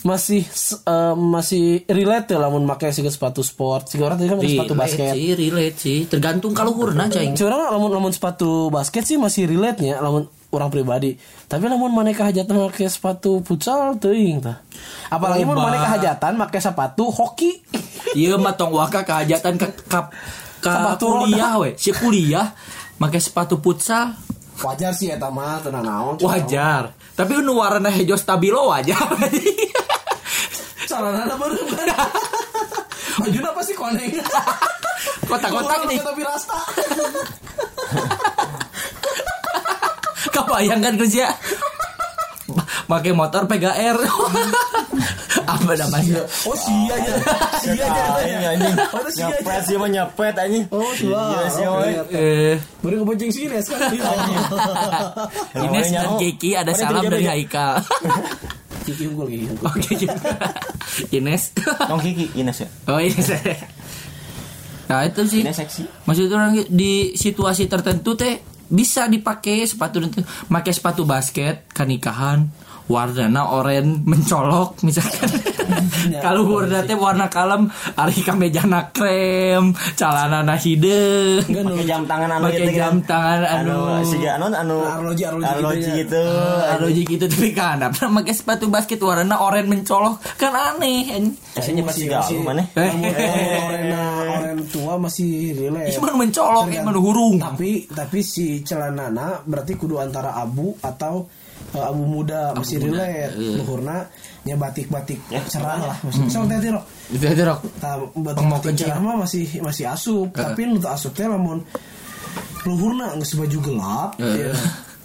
masih 0.04 0.44
eh, 0.88 1.16
masih 1.16 1.88
relate 1.88 2.36
ya 2.36 2.48
lamun 2.48 2.64
make 2.64 2.92
siga 2.96 3.12
sepatu 3.12 3.44
sport. 3.44 3.92
Siga 3.92 4.08
orang 4.08 4.24
tadi 4.24 4.30
kan 4.32 4.38
pakai 4.40 4.56
sepatu 4.56 4.76
basket. 4.76 5.14
sih, 5.16 5.30
relate 5.36 5.78
sih. 5.80 6.00
Tergantung 6.08 6.52
kalau 6.56 6.72
hurna 6.72 7.08
cing. 7.12 7.36
Curang 7.36 7.76
lamun 7.76 7.92
lamun 7.92 8.12
sepatu 8.16 8.72
basket 8.72 9.04
sih 9.04 9.20
masih 9.20 9.52
relate 9.52 9.84
nya 9.84 10.00
lamun 10.00 10.28
orang 10.54 10.70
pribadi. 10.70 11.18
Tapi 11.50 11.66
lamun 11.66 11.90
maneh 11.90 12.14
hajatan 12.14 12.70
make 12.70 12.86
sepatu 12.86 13.42
futsal 13.42 13.98
teuing 13.98 14.40
tah. 14.42 14.62
Apalagi 15.10 15.44
mun 15.44 15.58
maneh 15.58 15.82
hajatan 15.82 16.38
make 16.38 16.60
sepatu 16.62 17.10
hoki. 17.10 17.52
Iya 18.14 18.38
mah 18.38 18.54
tong 18.54 18.70
waka 18.78 19.02
kehajatan 19.02 19.58
ke 19.58 19.90
kap 19.90 20.14
ke 20.62 20.70
Sepatu 20.70 21.26
kuliah 21.26 21.58
we. 21.58 21.74
Si 21.74 21.90
kuliah 21.90 22.54
pakai 23.02 23.18
sepatu 23.18 23.58
futsal 23.58 24.14
Wajar 24.62 24.94
sih 24.94 25.10
eta 25.10 25.34
mah 25.34 25.58
tenang 25.66 25.82
naon. 25.82 26.16
wajar. 26.22 26.94
Tapi 27.18 27.42
nu 27.42 27.58
warna 27.58 27.90
hijau 27.90 28.14
stabilo 28.14 28.70
wajar. 28.70 29.02
celana 30.94 31.36
baru. 31.36 31.58
Bajuna 33.22 33.50
pasti 33.58 33.74
koneng. 33.74 34.14
Kotak-kotak 35.26 35.82
nih. 35.90 35.98
Tapi 36.02 36.22
rasta. 36.22 36.58
Kebayang 40.30 40.80
kan 40.80 40.94
Gus 40.96 41.12
ya? 41.12 41.34
Pakai 42.86 43.12
motor 43.12 43.48
PGR. 43.48 43.98
Apa 45.44 45.72
namanya? 45.74 46.24
Oh 46.46 46.54
sia 46.54 46.96
ya. 46.96 47.16
Sia 47.58 47.88
ya. 47.88 48.52
Anjing. 48.52 48.76
Oh, 48.94 49.08
sia 49.08 49.28
Nyepet 49.30 49.48
aja. 49.50 49.64
sih 49.64 49.76
mah 49.76 49.90
nyepet 49.90 50.36
anjing. 50.38 50.64
Oh, 50.70 50.92
Iya 50.94 51.48
sih, 51.50 51.66
Oh. 51.66 51.80
Eh, 52.10 52.56
Baru 52.80 53.02
kebonceng 53.02 53.32
sini 53.32 53.58
sekarang. 53.58 53.96
Ines 55.58 55.88
dan. 55.90 56.16
Kiki 56.18 56.50
ada 56.54 56.72
salam 56.72 57.02
kerja 57.02 57.10
dari? 57.12 57.26
Haikal. 57.26 57.80
Kiki 58.86 59.04
unggul 59.08 59.28
Kiki 59.28 59.46
unggul. 59.50 59.66
Oke. 59.66 59.96
Ines. 61.12 61.44
Tong 61.58 62.02
Kiki 62.02 62.26
Ines 62.36 62.58
ya. 62.60 62.68
Oh 62.86 63.00
iya. 63.00 63.16
Nah 64.86 65.08
itu 65.08 65.22
sih. 65.26 65.42
Ines 65.42 65.56
seksi. 65.58 65.84
Maksud 66.04 66.28
orang 66.30 66.60
di 66.68 67.16
situasi 67.16 67.66
tertentu 67.66 68.14
teh 68.14 68.44
bisa 68.70 69.08
dipakai 69.08 69.68
sepatu 69.68 70.04
itu, 70.04 70.22
pakai 70.48 70.74
sepatu 70.74 71.04
basket 71.04 71.68
kanikahan 71.72 72.48
warnana 72.88 73.48
oranye 73.56 74.04
mencolok 74.04 74.84
misalkan 74.84 75.30
kalau 76.20 76.42
warna 76.48 76.84
teh 76.84 76.96
warna 76.96 77.28
kalem 77.28 77.68
ari 77.94 78.20
kamejana 78.20 78.92
krem 78.92 79.72
celana 79.94 80.56
hidung 80.56 81.44
Pakai 81.44 81.86
jam 81.86 82.04
tangan 82.04 82.30
anu 82.32 82.44
pakai 82.50 82.60
gitu 82.64 82.74
jam 82.78 82.96
kan. 83.04 83.10
tangan 83.10 83.42
anu 83.44 83.78
anu 83.98 84.06
si 84.06 84.18
anu 84.24 84.46
anu 84.50 84.76
Arloji, 84.84 85.24
arloji 85.26 85.48
arloji 85.48 85.80
gitu 85.80 85.90
ya. 85.90 85.96
gitu. 86.04 86.24
Arloji 86.78 87.02
gitu 87.08 87.26
tapi 87.28 87.50
kan 87.52 87.78
apa 87.82 88.06
pakai 88.06 88.34
sepatu 88.34 88.66
basket 88.68 89.00
warna 89.00 89.36
oranye 89.40 89.70
mencolok 89.70 90.20
kan 90.36 90.54
aneh. 90.54 91.20
Biasanya 91.54 91.82
pasti 91.86 92.06
gaul 92.06 92.40
mana? 92.42 92.64
Eh. 92.74 92.92
Oren 94.34 94.60
tua 94.70 94.96
masih 94.98 95.54
relax. 95.58 95.98
Cuma 95.98 96.14
mencolok 96.14 96.68
ya 96.70 96.82
mana 96.82 97.00
hurung. 97.00 97.38
Tapi 97.40 97.88
tapi 97.90 98.20
si 98.22 98.62
celanana 98.62 99.42
berarti 99.44 99.74
kudu 99.78 100.00
antara 100.00 100.34
abu 100.36 100.74
atau 100.82 101.28
uh, 101.76 101.90
abu 101.90 102.04
muda 102.06 102.54
masih 102.58 102.78
muda, 102.82 103.04
relate. 103.04 103.34
iya. 103.38 103.58
Luhurna 103.60 103.98
nya 104.44 104.56
batik-batik 104.60 105.20
Ya, 105.32 105.40
cerah 105.48 105.80
lah. 105.80 105.96
Masih 106.04 106.28
so 106.28 106.44
teh 106.46 106.72
rok. 106.72 106.84
Aja 107.16 107.44
rok. 107.48 107.60
Tah 107.80 107.96
Mau 108.00 108.22
batik-batik 108.22 108.72
kecil. 108.76 108.88
cerah 108.92 109.00
mah 109.00 109.16
masih 109.24 109.46
masih 109.64 109.86
asup, 109.88 110.28
tapi 110.36 110.68
nu 110.68 110.78
asup 110.84 111.16
teh 111.16 111.26
lamun 111.26 111.64
luhurna 112.64 113.12
geus 113.20 113.36
baju 113.36 113.58
gelap. 113.60 114.10
Eh, 114.20 114.48
ya. 114.48 114.52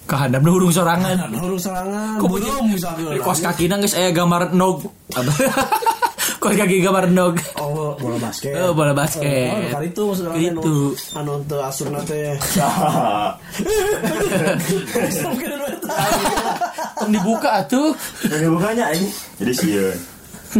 Kehandap 0.08 0.40
nu 0.40 0.56
hurung 0.56 0.72
sorangan. 0.72 1.20
Nah, 1.20 1.28
hurung 1.36 1.60
serangan. 1.60 2.16
Kok 2.16 2.28
belum 2.32 2.64
misalnya. 2.72 3.20
Kos 3.20 3.44
kaki 3.44 3.68
geus 3.68 3.94
aya 3.94 4.10
gambar 4.14 4.56
nog. 4.56 4.88
Kos 6.38 6.54
kaki 6.54 6.78
gambar 6.80 7.10
nog. 7.10 7.34
Oh, 7.58 7.98
bola 7.98 8.16
basket. 8.22 8.54
Oh, 8.56 8.70
bola 8.72 8.94
basket. 8.94 9.52
Oh, 9.52 9.58
kali 9.74 9.90
itu 9.90 10.02
maksudnya 10.06 10.38
Itu. 10.38 10.94
anu 11.18 11.34
anu 11.34 11.44
teu 11.50 11.60
asurna 11.60 12.00
teh. 12.06 12.38
Dibuka 17.10 17.50
atuh. 17.58 17.92
Ini 18.22 18.48
bukannya 18.48 18.84
ini. 18.94 19.08
Jadi 19.36 19.52
sieun. 19.52 19.98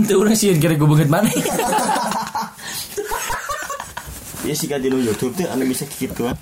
Teu 0.02 0.18
urang 0.18 0.32
sieun 0.32 0.56
kira 0.56 0.74
gue 0.74 0.84
banget 0.84 1.08
mana. 1.08 1.28
Ya 4.40 4.54
sih 4.54 4.64
kan 4.64 4.78
di 4.78 4.88
YouTube 4.88 5.34
tuh 5.34 5.44
anu 5.46 5.64
bisa 5.64 5.84
gitu 5.86 6.24
kan. 6.24 6.36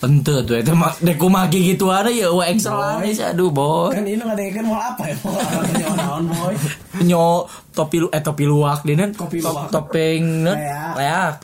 Ente 0.00 0.32
tuh 0.42 0.56
itu 0.56 0.72
mah 0.72 0.96
dek 0.96 1.16
kumaha 1.16 1.44
gitu 1.46 1.92
ada 1.92 2.08
ya 2.08 2.30
wa 2.30 2.40
excel 2.42 2.72
sih 3.06 3.20
aduh 3.20 3.48
boy. 3.48 3.90
Kan 3.90 4.02
ini 4.02 4.16
ngadekeun 4.16 4.64
mau 4.64 4.78
apa 4.78 5.04
ya? 5.04 5.16
Mau 5.20 5.36
naon 5.92 6.24
boy? 6.26 6.54
Nyo 7.02 7.44
topi 7.70 8.00
lu 8.00 8.08
eh 8.08 8.18
topi 8.18 8.44
luwak 8.44 8.80
dina 8.80 9.10
Topi 9.10 9.38
top- 9.38 9.52
luwak. 9.52 9.68
topeng 9.68 10.24
Leak. 10.48 10.94
leak. 10.96 11.36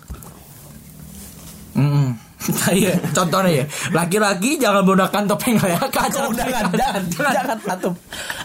Hmm. 1.77 2.17
Saya 2.53 2.95
contohnya 3.17 3.63
ya 3.63 3.65
laki-laki 3.91 4.61
jangan 4.61 4.83
menggunakan 4.87 5.23
topeng 5.27 5.57
leak 5.59 5.83
acara 5.91 6.29
Jangan, 6.41 6.65
jangan, 6.73 7.03
jangan 7.35 7.59
atum. 7.67 7.95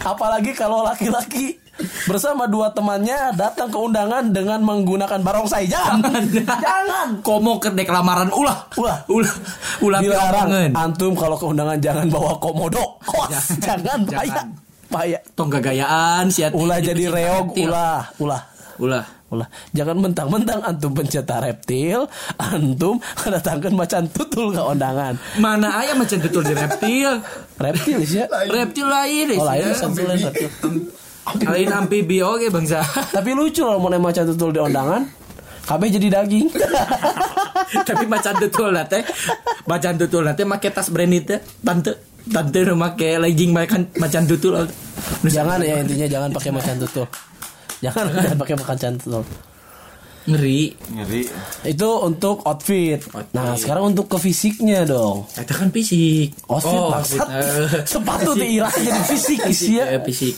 Apalagi 0.02 0.52
kalau 0.58 0.82
laki-laki 0.82 1.60
bersama 2.06 2.46
dua 2.46 2.70
temannya 2.74 3.34
datang 3.34 3.70
ke 3.70 3.78
undangan 3.78 4.30
dengan 4.30 4.62
menggunakan 4.62 5.20
barongsai. 5.22 5.66
Jangan, 5.70 6.24
jangan. 6.30 7.08
komo 7.26 7.58
ke 7.58 7.74
dek 7.74 7.90
lamaran 7.90 8.30
ulah 8.34 8.70
Ulah. 8.78 8.98
ulah 9.10 9.34
ulah 9.82 10.00
Dilarang. 10.02 10.50
Antum 10.74 11.14
kalau 11.14 11.38
ke 11.38 11.46
undangan 11.46 11.78
jangan 11.82 12.08
bawa 12.10 12.38
komodo. 12.38 13.02
Kos, 13.06 13.58
jangan 13.62 14.06
bahaya. 14.06 14.30
Jangan. 14.30 14.48
Bahaya. 14.92 15.20
tong 15.40 15.48
gagayaan 15.48 16.28
si 16.28 16.44
Ulah 16.52 16.84
jadi 16.84 17.08
reog, 17.08 17.56
ulah, 17.56 18.12
ulah. 18.20 18.42
ulah 18.76 19.21
Ulah, 19.32 19.48
jangan 19.72 19.96
mentang-mentang 19.96 20.60
antum 20.60 20.92
pencetak 20.92 21.40
reptil, 21.40 22.04
antum 22.36 23.00
kedatangkan 23.16 23.72
macan 23.72 24.04
tutul 24.06 24.52
ke 24.52 24.60
undangan. 24.60 25.16
mana 25.40 25.72
ayam 25.80 25.96
macam 25.98 26.20
betul 26.20 26.44
di 26.44 26.52
reptil 26.52 27.24
Reptil 27.56 28.00
sih 28.04 28.20
ya. 28.20 28.28
reptil 28.46 28.84
lain 28.84 29.32
Oh 29.40 29.48
lain 29.48 29.64
ya. 29.64 29.72
satu 29.72 30.04
lain 30.04 30.20
reptil. 30.20 30.50
lain 31.42 31.70
amfibi 31.72 32.20
oke 32.20 32.52
bangsa 32.52 32.84
Tapi 32.84 33.32
lucu 33.32 33.64
loh 33.64 33.80
mau 33.80 33.88
macan 33.94 34.28
tutul 34.28 34.52
di 34.52 34.60
undangan. 34.60 35.08
KB 35.62 35.82
jadi 35.90 36.08
daging. 36.12 36.52
tapi 37.88 38.04
macan 38.06 38.36
tutul 38.36 38.76
nate 38.76 39.08
macan 39.64 39.96
tutul 39.96 40.28
nate 40.28 40.44
make 40.44 40.68
tas 40.68 40.92
branded 40.92 41.24
teh 41.24 41.40
tante 41.62 41.92
tante 42.28 42.60
nu 42.66 42.76
make 42.76 43.16
legging 43.16 43.56
macan 43.56 43.88
macan 43.96 44.28
tutul 44.28 44.60
jangan 45.24 45.64
ya 45.64 45.80
intinya 45.80 46.08
jangan 46.10 46.30
pakai 46.36 46.52
macan 46.52 46.76
tutul. 46.78 47.08
Jangan 47.82 48.06
jangan 48.16 48.38
pakai 48.38 48.56
macan 48.56 48.94
tutul. 48.96 49.24
ngeri 50.22 50.70
Ngeri. 50.92 51.26
Itu 51.66 51.90
untuk 52.00 52.46
outfit. 52.46 53.02
Nah, 53.34 53.58
sekarang 53.58 53.90
untuk 53.90 54.06
ke 54.06 54.22
fisiknya 54.22 54.86
dong. 54.86 55.26
itu 55.34 55.50
kan 55.50 55.68
fisik 55.68 56.30
Outfit 56.46 56.78
maksud 56.78 57.20
sepatu 57.92 58.32
diirah 58.34 58.70
jadi 58.72 59.02
fisik 59.12 59.40
isi 59.46 59.82
ya. 59.82 59.90
Eh, 59.90 60.02
fisik 60.02 60.36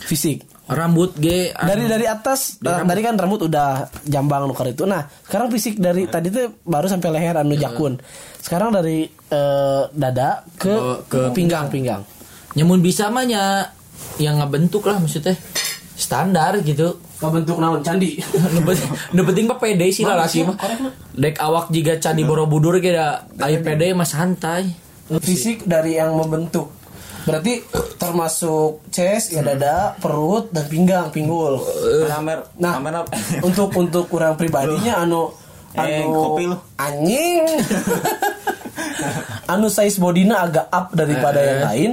Fisik. 0.00 0.38
rambut 0.66 1.12
ge 1.14 1.48
Dari 1.50 1.84
dari 1.84 2.04
atas 2.04 2.56
eh, 2.58 2.80
tadi 2.82 3.00
kan 3.00 3.16
rambut 3.16 3.40
udah 3.42 3.88
jambang 4.02 4.44
nukar 4.44 4.64
itu. 4.66 4.84
Nah, 4.84 5.04
sekarang 5.22 5.48
fisik 5.48 5.76
dari 5.76 6.04
tadi 6.04 6.28
tuh 6.28 6.60
baru 6.62 6.84
sampai 6.84 7.08
leher 7.10 7.36
anu 7.36 7.52
jakun. 7.54 8.00
Sekarang 8.38 8.72
dari 8.72 9.04
eh, 9.08 9.82
dada 9.90 10.40
ke 10.54 10.72
Ke- 10.72 11.00
ke 11.06 11.20
pinggang 11.32 11.68
pinggang. 11.68 12.00
nyamun 12.52 12.80
bisa 12.80 13.08
mah 13.08 13.24
nya 13.24 13.68
yang 14.16 14.40
ngebentuk 14.40 14.82
lah 14.82 14.96
maksudnya 14.96 15.36
standar 15.98 16.62
gitu 16.62 17.02
Kebentuk 17.18 17.58
naon 17.58 17.82
candi. 17.82 18.14
nu 19.10 19.26
penting- 19.26 19.44
mah 19.44 19.58
pede 19.58 19.90
sih 19.90 20.06
lah 20.06 20.14
laki 20.16 20.46
mah 20.46 20.54
dek 21.12 21.34
awak 21.36 21.66
jika 21.68 21.98
candi 21.98 22.22
borobudur 22.22 22.78
da 22.78 23.26
aya 23.36 23.58
pede 23.58 23.90
mah 23.90 24.06
santai 24.06 24.70
Fisik 25.10 25.64
dari 25.64 25.96
yang 25.96 26.12
membentuk. 26.14 26.68
Berarti 27.24 27.64
termasuk 27.98 28.84
chest, 28.88 29.32
ya 29.32 29.40
dada, 29.40 29.96
perut 29.96 30.48
dan 30.48 30.64
pinggang, 30.64 31.08
pinggul. 31.08 31.60
Kamer, 32.06 32.44
Nah, 32.56 32.76
kamera. 32.76 33.00
untuk 33.46 33.72
untuk 33.74 34.04
kurang 34.06 34.36
pribadinya 34.36 35.00
anu 35.00 35.32
Eh, 35.72 36.00
anu 36.00 36.12
kopi 36.12 36.44
lu. 36.44 36.56
anjing. 36.76 37.40
anu 39.52 39.68
size 39.68 39.96
bodina 39.96 40.42
agak 40.42 40.68
up 40.68 40.92
daripada 40.92 41.40
yang 41.40 41.60
lain. 41.64 41.90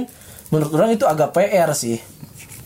Menurut 0.48 0.72
orang 0.72 0.90
itu 0.92 1.04
agak 1.04 1.32
PR 1.32 1.72
sih. 1.72 1.96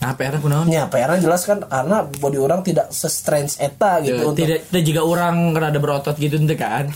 Nah 0.01 0.17
PR 0.17 0.41
kunaon 0.41 0.65
Ya, 0.65 0.89
PR 0.89 1.13
jelas 1.21 1.45
kan 1.45 1.61
karena 1.61 2.01
body 2.09 2.41
orang 2.41 2.65
tidak 2.65 2.89
se-strange 2.89 3.61
eta 3.61 4.01
gitu 4.01 4.33
untuk 4.33 4.41
tidak 4.41 4.65
tidak 4.67 4.83
jika 4.83 5.01
orang 5.05 5.53
rada 5.53 5.77
berotot 5.77 6.17
gitu 6.17 6.41
ente 6.41 6.57
kan? 6.57 6.89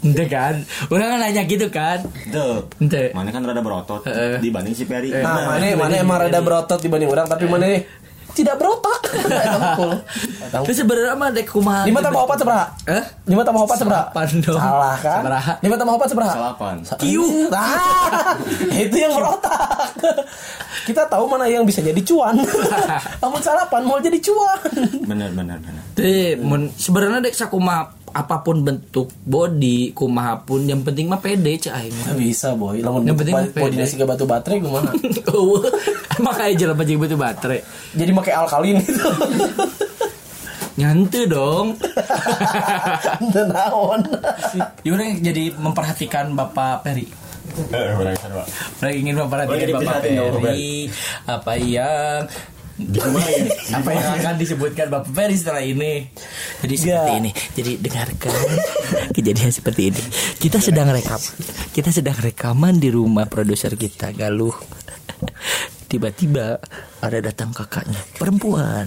Ente 0.00 0.24
kan? 0.24 0.64
Orang 0.88 1.08
kan 1.12 1.18
nanya 1.20 1.42
gitu 1.44 1.68
kan? 1.68 2.00
Tuh. 2.32 2.64
ente. 2.80 3.12
Mana 3.12 3.28
kan 3.28 3.44
rada 3.44 3.60
berotot 3.60 4.02
Heeh. 4.08 4.40
dibanding 4.40 4.72
si 4.72 4.88
Peri. 4.88 5.12
Nah, 5.12 5.52
mana 5.52 5.68
mana 5.76 5.94
emang 6.00 6.18
rada 6.24 6.40
berotot 6.40 6.80
dibanding 6.80 7.12
orang 7.12 7.28
tapi 7.28 7.44
mana 7.44 7.66
tidak 8.38 8.54
mah 8.62 8.98
itu 10.62 10.72
sebenarnya 10.78 11.14
mah 11.18 11.28
dek 11.34 11.50
kumaha 11.50 11.82
Lima 11.88 11.98
tambah 12.04 12.22
opat 12.22 12.38
seberapa? 12.38 12.64
Eh? 12.86 13.04
Lima 13.26 13.42
tambah 13.42 13.62
opat 13.66 13.76
seberapa? 13.80 14.08
Salah 14.54 14.96
kan? 15.00 15.20
Lima 15.64 15.74
tambah 15.74 15.94
opat 15.98 16.08
seberapa? 16.12 16.34
Salapan. 16.34 16.76
Kiu. 17.00 17.48
Nah, 17.50 18.36
itu 18.84 18.96
yang 18.96 19.12
berotak. 19.16 19.90
Kita 20.88 21.08
tahu 21.10 21.24
mana 21.26 21.50
yang 21.50 21.64
bisa 21.66 21.82
jadi 21.82 21.98
cuan. 22.04 22.38
Namun 23.20 23.40
salapan 23.42 23.82
mau 23.84 23.98
jadi 23.98 24.16
cuan. 24.22 24.58
Bener 25.04 25.30
bener 25.34 25.58
bener. 25.58 25.82
Teh, 25.98 26.38
mun 26.38 26.70
sebenarnya 26.76 27.24
dek 27.24 27.34
sakumaha 27.34 27.97
apa 28.12 28.40
pun 28.42 28.64
bentuk 28.64 29.08
body 29.24 29.92
kumaha 29.92 30.40
pun 30.42 30.64
yang 30.64 30.80
penting 30.82 31.08
mah 31.08 31.20
pede 31.20 31.58
cah 31.58 31.78
aing 31.78 31.92
mah. 31.92 32.04
Nggak 32.12 32.18
bisa 32.22 32.48
boy. 32.54 32.80
Lamun 32.80 33.04
Yang 33.04 33.18
penting 33.24 33.34
body 33.34 33.50
pede. 33.54 33.76
nasi 33.78 33.94
batu 34.00 34.24
baterai 34.24 34.58
gimana? 34.60 34.90
Makanya 36.18 36.54
jalan 36.56 36.76
aja 36.82 36.92
butuh 36.98 37.18
baterai. 37.18 37.60
jadi 37.94 38.10
pakai 38.14 38.32
alkalin 38.34 38.76
gitu. 38.82 39.02
Nyantu 40.78 41.20
dong. 41.26 41.66
Naon. 43.50 44.00
Gimana 44.86 45.10
jadi 45.18 45.50
memperhatikan 45.58 46.30
Bapak 46.38 46.86
Peri? 46.86 47.02
Eh, 47.74 48.14
kan. 48.14 48.30
Mereka 48.78 48.94
ingin 48.94 49.14
memperhatikan 49.18 49.82
Bapak 49.82 50.06
Peri 50.06 50.86
apa 51.26 51.52
yang. 51.58 52.30
apa 53.78 53.90
yang 53.90 54.08
akan 54.22 54.34
disebutkan 54.38 54.86
Bapak 54.86 55.10
Ferry 55.10 55.34
setelah 55.34 55.62
ini. 55.66 56.06
Jadi 56.62 56.74
seperti 56.78 57.12
ini. 57.18 57.30
Jadi 57.34 57.72
dengarkan 57.82 58.34
kejadian 59.16 59.50
seperti 59.50 59.82
ini. 59.90 60.02
Kita 60.38 60.62
sedang 60.62 60.88
rekam. 60.94 61.18
Kita 61.74 61.90
sedang 61.90 62.14
rekaman 62.14 62.78
di 62.78 62.88
rumah 62.94 63.26
produser 63.26 63.74
kita 63.74 64.14
Galuh. 64.14 64.54
Tiba-tiba 65.90 66.60
ada 67.02 67.18
datang 67.18 67.50
kakaknya 67.50 67.98
perempuan. 68.14 68.86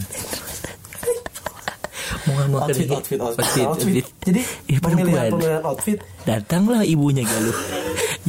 Mau 2.30 2.38
ngamuk 2.38 2.60
outfit, 2.70 2.86
outfit, 2.92 3.18
outfit, 3.18 3.42
Outfit, 3.42 3.66
outfit. 3.66 4.04
outfit. 4.06 4.06
Jadi 4.22 4.42
pemilihan 4.78 4.80
perempuan. 4.80 5.30
pemilihan 5.34 5.64
outfit 5.66 5.98
Datanglah 6.22 6.82
ibunya 6.86 7.26
Galuh 7.26 7.58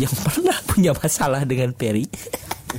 yang 0.01 0.15
pernah 0.25 0.57
punya 0.65 0.93
masalah 0.97 1.45
dengan 1.45 1.77
Perry. 1.77 2.09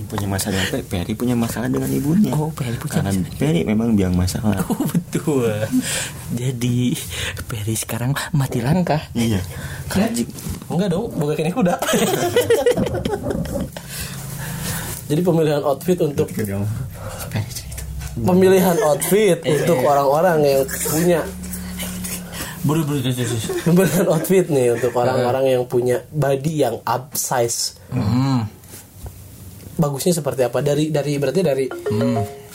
Punya 0.04 0.26
masalah 0.26 0.60
apa? 0.60 0.82
Perry 0.82 1.14
punya 1.14 1.34
masalah 1.34 1.68
dengan 1.68 1.88
ibunya. 1.88 2.32
Oh, 2.32 2.50
Perry 2.50 2.74
punya 2.76 3.00
Karena 3.00 3.12
Perry 3.36 3.62
memang 3.64 3.94
biang 3.94 4.12
masalah. 4.12 4.58
Oh 4.66 4.82
betul. 4.84 5.54
Jadi 6.32 6.98
Perry 7.44 7.74
sekarang 7.74 8.12
mati 8.32 8.60
langkah. 8.60 9.00
Iya. 9.12 9.40
Karena 9.86 10.10
jik- 10.12 10.34
enggak 10.66 10.90
dong 10.90 11.14
bukan 11.14 11.36
kini 11.36 11.52
kuda 11.52 11.76
jadi 15.04 15.22
pemilihan 15.22 15.62
outfit 15.62 16.00
untuk 16.00 16.26
pemilihan 18.16 18.78
outfit 18.82 19.38
untuk 19.44 19.78
orang-orang 19.84 20.40
yang 20.42 20.64
punya 20.88 21.20
pemilihan 22.64 24.08
outfit 24.08 24.46
nih 24.48 24.74
untuk 24.74 24.94
orang-orang 24.96 25.46
yang 25.52 25.64
punya 25.64 26.02
body 26.10 26.54
yang 26.58 26.80
up 26.84 27.12
size 27.14 27.78
Hmm. 27.94 28.33
Bagusnya 29.74 30.14
seperti 30.22 30.46
apa 30.46 30.62
dari 30.62 30.94
dari 30.94 31.18
berarti 31.18 31.42
dari 31.42 31.66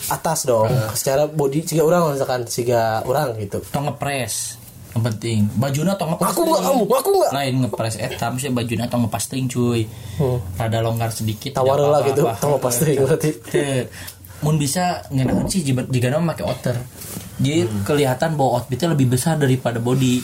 atas 0.07 0.47
dong 0.47 0.71
secara 0.95 1.27
body 1.27 1.59
tiga 1.67 1.83
orang 1.83 2.15
misalkan 2.15 2.47
tiga 2.47 3.03
orang 3.03 3.35
gitu 3.35 3.59
Tong 3.69 3.91
ngepres. 3.91 4.55
Yang 4.95 5.03
penting 5.13 5.39
bajunya 5.59 5.93
tong 5.99 6.15
ngepres. 6.15 6.31
Ngaku 6.31 6.41
nggak 6.47 6.63
kamu? 6.63 6.83
Ngaku 6.87 7.09
nggak? 7.13 7.31
Lain 7.35 7.53
ngepres 7.67 7.95
etam 7.99 8.33
sih 8.39 8.49
bajunya 8.49 8.85
tong 8.87 9.03
ngepas 9.05 9.23
teuing 9.27 9.47
cuy. 9.51 9.83
Rada 10.55 10.79
longgar 10.79 11.11
sedikit. 11.11 11.59
tawar 11.59 11.79
lah 11.79 12.01
gitu 12.07 12.23
tong 12.39 12.55
pasti 12.57 12.95
berarti. 12.95 13.29
Mun 14.39 14.55
bisa 14.55 15.03
ngenaun 15.11 15.51
sih 15.51 15.61
jika 15.67 15.83
jika 15.91 16.15
pakai 16.15 16.45
outer. 16.47 16.79
Jadi 17.39 17.67
kelihatan 17.83 18.39
bahwa 18.39 18.63
outfitnya 18.63 18.95
lebih 18.95 19.11
besar 19.11 19.35
daripada 19.35 19.83
body. 19.83 20.23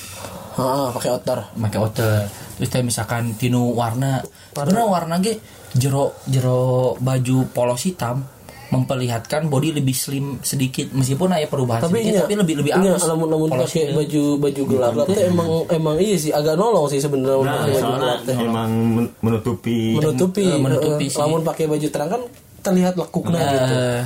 Ah 0.56 0.88
pakai 0.90 1.10
outer 1.12 1.40
pakai 1.52 1.80
outer 1.80 2.20
terus 2.56 2.70
kayak 2.70 2.86
misalkan 2.88 3.36
tinu 3.36 3.76
warna. 3.76 4.24
Warna. 4.56 4.82
Warna 4.88 5.16
ge 5.20 5.44
jero 5.74 6.16
jero 6.26 6.96
baju 6.96 7.52
polos 7.52 7.84
hitam 7.84 8.24
memperlihatkan 8.66 9.46
body 9.46 9.76
lebih 9.76 9.92
slim 9.92 10.40
sedikit. 10.42 10.90
Meskipun 10.90 11.30
ada 11.30 11.44
perubahan 11.46 11.84
tapi 11.84 12.02
sedikit 12.02 12.12
iya, 12.12 12.22
tapi 12.24 12.36
lebih 12.36 12.56
lebih 12.60 12.72
iya, 12.74 12.96
halus. 12.96 13.04
namun 13.06 13.28
namun 13.28 13.48
pakai 13.52 13.68
itu. 13.84 13.94
baju 13.94 14.24
baju 14.40 14.62
gelap 14.66 14.92
tuh 15.04 15.16
emang 15.20 15.50
emang 15.70 15.96
iya 16.00 16.16
sih 16.16 16.32
agak 16.32 16.56
nolong 16.56 16.88
sih 16.88 16.98
sebenarnya 16.98 17.44
Nah, 17.44 17.68
baju 17.68 17.92
gelap 17.94 18.20
teh. 18.24 18.36
Emang 18.36 18.70
men- 18.72 19.14
menutupi. 19.20 19.80
Menutupi 19.94 20.48
Eh, 20.48 20.56
menutupi 20.58 21.06
eh, 21.06 21.12
sih. 21.12 21.20
namun 21.20 21.44
pakai 21.44 21.66
baju 21.68 21.88
terang 21.88 22.10
kan 22.10 22.22
terlihat 22.64 22.96
lekuknya 22.96 23.44
gitu. 23.44 23.76
Eh, 23.76 24.02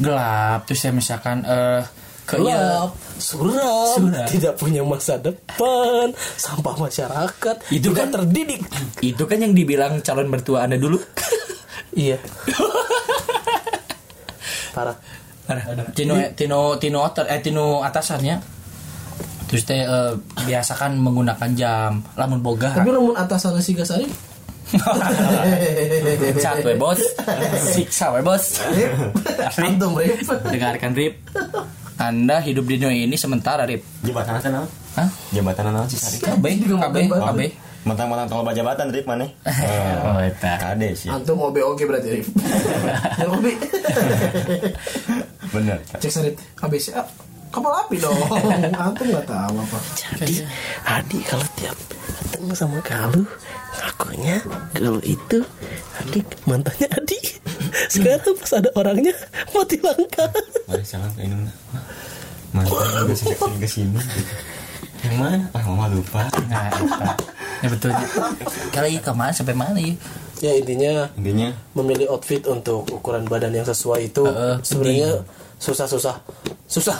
gelap. 0.00 0.58
Terus 0.66 0.80
ya 0.80 0.90
misalkan 0.90 1.44
eh 1.44 1.82
ke 1.84 1.99
gelap 2.30 2.90
suram, 3.16 3.96
Suram. 3.98 4.26
tidak 4.26 4.54
punya 4.54 4.80
masa 4.80 5.16
depan 5.16 6.08
sampah 6.34 6.76
masyarakat 6.78 7.56
Itu 7.68 7.90
kan- 7.90 8.08
terdidik. 8.08 8.62
itu 9.00 9.22
kan 9.22 9.38
yang 9.38 9.52
dibilang 9.52 9.98
calon 10.00 10.26
mertua 10.26 10.64
anda 10.64 10.76
dulu. 10.76 10.96
Iya. 11.90 12.22
Parah. 14.70 14.94
Tino 15.90 16.14
Tino 16.32 16.78
Tino 16.78 17.02
outer 17.02 17.26
eh 17.26 17.42
Tino 17.42 17.82
atasannya 17.82 18.38
terus 19.50 19.66
teh 19.66 19.82
eh, 19.82 20.12
biasakan 20.46 20.94
menggunakan 20.96 21.50
jam 21.52 21.98
lamun 22.14 22.38
boga. 22.38 22.70
Tapi 22.70 22.94
namun 22.94 23.18
atas 23.18 23.42
sana 23.42 23.58
si 23.66 23.74
gasari 23.74 24.06
Cat 26.38 26.62
we 26.62 26.78
bos. 26.78 27.02
Siksa 27.74 28.14
we 28.14 28.22
bos. 28.22 28.62
Antum 29.58 29.98
rip. 29.98 30.22
Dengarkan 30.46 30.94
Rip 30.94 31.18
Anda 32.00 32.40
hidup 32.40 32.64
di 32.64 32.80
dunia 32.80 33.04
ini 33.04 33.12
sementara 33.14 33.62
Rip 33.62 33.84
jabatan 34.00 34.32
apa 34.34 34.48
nama? 34.48 34.66
Hah? 34.96 35.08
Jabatan 35.30 35.68
apa 35.68 35.84
sih? 35.86 36.00
KB 36.18 36.44
KB 36.64 36.96
KB 37.06 37.40
Mentang-mentang 37.80 38.28
tolong 38.28 38.48
jabatan 38.50 38.88
Rip 38.88 39.04
mana? 39.04 39.28
Oh 40.04 40.16
eta 40.18 40.56
Kade 40.56 40.96
sih. 40.96 41.12
antum 41.12 41.36
OB 41.38 41.56
oke 41.60 41.84
berarti 41.84 42.08
rip 42.10 42.26
ya 43.20 43.28
OB 43.28 43.46
Bener. 45.52 45.76
cek 45.94 46.08
sarit 46.10 46.34
ABC 46.56 46.94
ah, 46.94 47.04
kapal 47.48 47.68
api 47.74 48.00
dong 48.00 48.16
antum 48.74 49.06
nggak 49.06 49.26
tahu 49.26 49.54
apa 49.56 49.78
Jadi 49.94 50.34
Adi 50.86 51.18
kalau 51.22 51.44
tiap 51.54 51.76
ketemu 52.24 52.52
sama 52.54 52.80
Galuh 52.80 53.28
ngakunya 53.76 54.40
Galuh 54.72 55.04
itu 55.04 55.38
adik 56.00 56.24
mantannya 56.44 56.88
Adi. 56.90 57.18
Sekarang 57.86 58.34
pas 58.34 58.52
ada 58.52 58.70
orangnya 58.74 59.14
mati 59.52 59.76
langka. 59.78 60.26
Mari 60.66 60.82
salam 60.82 61.10
ke 61.12 61.22
ini. 61.22 61.46
Mantan 62.50 63.06
udah 63.06 63.16
sejak 63.16 63.38
sini 63.38 63.56
ke 63.58 63.68
sini. 63.68 63.98
gitu. 63.98 64.32
Yang 65.00 65.14
mana? 65.16 65.36
Ah, 65.56 65.62
mama 65.64 65.86
lupa. 65.88 66.28
Nah 66.50 66.68
eta 66.68 67.10
Ya 67.60 67.68
betulnya 67.68 68.04
Kali 68.72 68.96
ke 69.00 69.12
mana 69.12 69.32
sampai 69.32 69.52
mana 69.52 69.76
ya 69.76 69.92
ya 70.40 70.56
intinya 70.56 71.04
Intinya 71.20 71.52
memilih 71.76 72.08
outfit 72.16 72.40
untuk 72.48 72.88
ukuran 72.88 73.28
badan 73.28 73.52
yang 73.52 73.68
sesuai 73.68 74.08
itu 74.08 74.24
Heeh, 74.24 74.56
sebenarnya 74.64 75.10
susah-susah 75.60 76.16
susah 76.64 76.96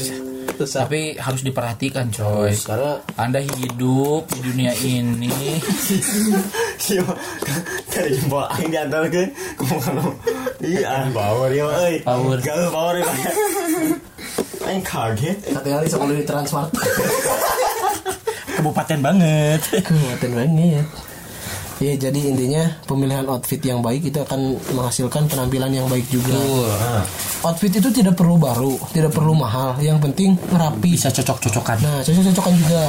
susah 0.60 0.84
Tapi 0.84 1.16
harus 1.16 1.40
diperhatikan 1.40 2.12
coy 2.12 2.52
karena 2.52 3.00
Anda 3.16 3.40
hidup 3.40 4.28
di 4.28 4.40
dunia 4.44 4.76
ini 4.76 5.32
Iya, 6.84 7.00
dari 7.88 8.12
jempol 8.12 8.44
aing 8.44 8.68
diantarkan 8.68 9.28
Kumaha 9.56 10.04
Iya, 10.60 11.08
power 11.12 11.48
ya. 11.52 11.64
Power. 12.04 12.36
Power 12.44 12.94
ya. 13.00 13.04
Aing 14.64 14.84
kaget. 14.84 15.38
katanya 15.52 15.74
kali 15.82 15.88
sekolah 15.88 16.14
di 16.16 16.24
Transmart. 16.24 16.70
Kabupaten 18.56 18.98
banget. 19.04 19.60
Kekuatan 19.84 20.30
banget 20.32 20.86
Ya 21.82 21.98
jadi 21.98 22.20
intinya 22.30 22.62
pemilihan 22.86 23.26
outfit 23.26 23.58
yang 23.58 23.82
baik 23.82 24.06
itu 24.06 24.18
akan 24.22 24.54
menghasilkan 24.74 25.26
penampilan 25.26 25.74
yang 25.74 25.90
baik 25.90 26.06
juga. 26.06 26.38
Outfit 27.42 27.74
itu 27.74 27.90
tidak 27.90 28.14
perlu 28.14 28.38
baru, 28.38 28.78
tidak 28.94 29.10
perlu 29.10 29.34
mahal, 29.34 29.74
yang 29.82 29.98
penting 29.98 30.38
rapi. 30.54 30.94
Bisa 30.94 31.10
cocok-cocokan 31.10 31.82
Nah, 31.82 32.00
cocok-cocokan 32.06 32.54
juga. 32.54 32.82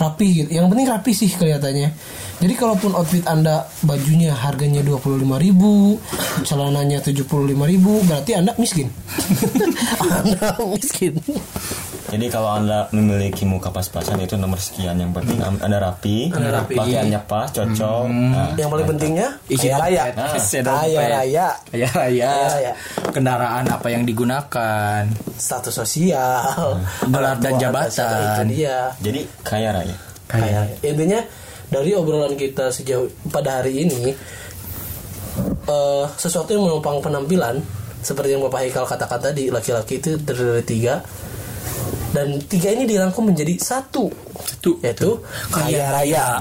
Rapi 0.00 0.28
gitu. 0.42 0.48
Yang 0.56 0.66
penting 0.72 0.86
rapi 0.88 1.10
sih 1.12 1.30
kelihatannya. 1.30 1.88
Jadi 2.36 2.54
kalaupun 2.56 2.92
outfit 2.92 3.24
Anda 3.24 3.64
bajunya 3.84 4.32
harganya 4.32 4.84
25.000, 4.84 6.44
celananya 6.44 6.98
75.000, 7.00 8.08
berarti 8.08 8.32
Anda 8.36 8.52
miskin. 8.60 8.92
anda 10.20 10.52
miskin. 10.68 11.16
Jadi 12.06 12.26
kalau 12.30 12.54
anda 12.54 12.86
memiliki 12.90 13.42
muka 13.42 13.68
pas-pasan 13.68 14.22
itu 14.22 14.38
nomor 14.38 14.56
sekian 14.56 14.94
yang 14.94 15.10
penting 15.10 15.42
anda 15.42 15.82
rapi, 15.82 16.30
Anda 16.30 16.62
rapi. 16.62 16.78
pakaiannya 16.78 17.20
pas, 17.26 17.50
cocok. 17.50 18.04
Nah, 18.06 18.54
Yang 18.54 18.70
paling 18.70 18.86
pentingnya 18.86 19.28
raya. 19.74 20.02
dompet. 20.14 20.14
Nah, 20.14 20.30
Kaya 20.76 21.00
raya. 21.10 21.46
Kaya 21.66 21.88
raya 21.90 22.28
Kaya 22.30 22.46
raya. 22.48 22.72
Kendaraan 23.10 23.64
apa 23.66 23.86
yang 23.88 24.06
digunakan 24.06 25.02
Status 25.34 25.74
sosial. 25.74 26.78
Gelar 27.02 27.36
dan 27.36 27.58
Orang 27.58 27.58
tua 27.58 27.60
jabatan. 27.60 28.44
Dia. 28.48 28.78
jadi 29.02 29.20
kaya 29.42 29.68
raya. 29.74 29.96
Kaya. 30.26 30.58
Intinya 30.80 31.20
dari 31.66 31.90
obrolan 31.92 32.34
kita 32.34 32.70
sejauh 32.70 33.10
pada 33.28 33.58
hari 33.60 33.82
ini 33.82 34.14
eh 35.66 36.04
sesuatu 36.14 36.48
yang 36.48 36.64
menopang 36.64 37.02
penampilan 37.02 37.58
seperti 37.98 38.32
yang 38.32 38.46
Bapak 38.46 38.62
Haikal 38.62 38.86
katakan 38.86 39.18
tadi 39.20 39.50
laki-laki 39.50 39.98
itu 39.98 40.14
terdiri 40.16 40.54
dari 40.54 40.64
tiga 40.64 40.94
dan 42.16 42.40
tiga 42.48 42.72
ini 42.72 42.88
dirangkum 42.88 43.28
menjadi 43.28 43.60
satu 43.60 44.08
Satu. 44.40 44.80
yaitu 44.80 45.20
kaya 45.52 45.92
raya. 45.92 46.40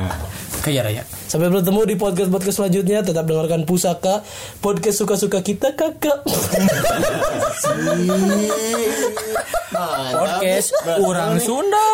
Kaya 0.63 0.87
raya 0.87 1.03
Sampai 1.27 1.51
bertemu 1.51 1.83
di 1.83 1.95
podcast 1.99 2.31
podcast 2.31 2.63
selanjutnya. 2.63 3.03
Tetap 3.03 3.27
dengarkan 3.27 3.67
pusaka 3.67 4.23
podcast 4.63 5.03
suka-suka 5.03 5.43
kita 5.43 5.75
kakak. 5.75 6.23
Podcast 10.15 10.71
orang 11.03 11.43
Sunda 11.43 11.87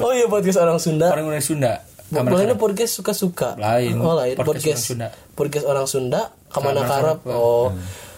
oh 0.00 0.16
iya 0.16 0.24
podcast 0.24 0.56
orang 0.56 0.80
Sunda. 0.80 1.12
Orang 1.12 1.28
orang 1.28 1.44
Sunda 1.44 1.84
Bolehnya 2.06 2.54
podcast 2.54 3.02
suka-suka. 3.02 3.58
Lain. 3.58 3.98
Oh, 3.98 4.14
lain. 4.14 4.38
Podcast 4.38 4.46
Podcast 4.46 4.80
orang 4.86 4.86
Sunda. 4.86 5.08
podcast 5.34 5.64
orang 5.66 5.86
Sunda. 5.90 6.22
Ke 6.46 6.58
mana 6.62 6.80
Kamana 6.80 6.80
karep? 6.86 7.18
karep. 7.26 7.36
Oh. 7.36 7.68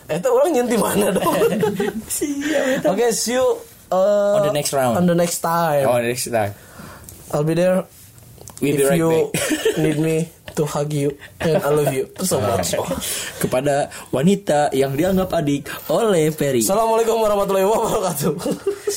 Itu 0.09 0.28
orang 0.28 0.51
nyenti 0.53 0.76
mana 0.76 1.07
dong? 1.09 1.24
Oke, 2.93 3.07
see 3.16 3.36
you 3.36 3.67
uh, 3.91 4.41
on 4.41 4.47
the 4.47 4.55
next 4.55 4.72
round. 4.72 4.97
On 4.99 5.07
the 5.07 5.14
next 5.14 5.41
time. 5.41 5.84
Oh, 5.86 5.97
on 5.99 6.03
the 6.03 6.09
next 6.12 6.28
time. 6.28 6.53
I'll 7.32 7.45
be 7.45 7.55
there. 7.55 7.84
We'll 8.61 8.74
if 8.74 8.78
be 8.78 8.84
right 8.84 8.99
you 8.99 9.30
back. 9.32 9.78
need 9.84 9.99
me 9.99 10.16
to 10.59 10.66
hug 10.66 10.91
you 10.91 11.14
and 11.39 11.62
I 11.62 11.70
love 11.70 11.93
you 11.95 12.11
so 12.24 12.41
much. 12.49 12.74
Oh. 12.74 12.82
Kepada 13.39 13.93
wanita 14.11 14.74
yang 14.74 14.99
dianggap 14.99 15.30
adik 15.30 15.70
oleh 15.86 16.34
Perry. 16.34 16.66
Assalamualaikum 16.66 17.22
warahmatullahi 17.22 17.66
wabarakatuh. 17.68 18.32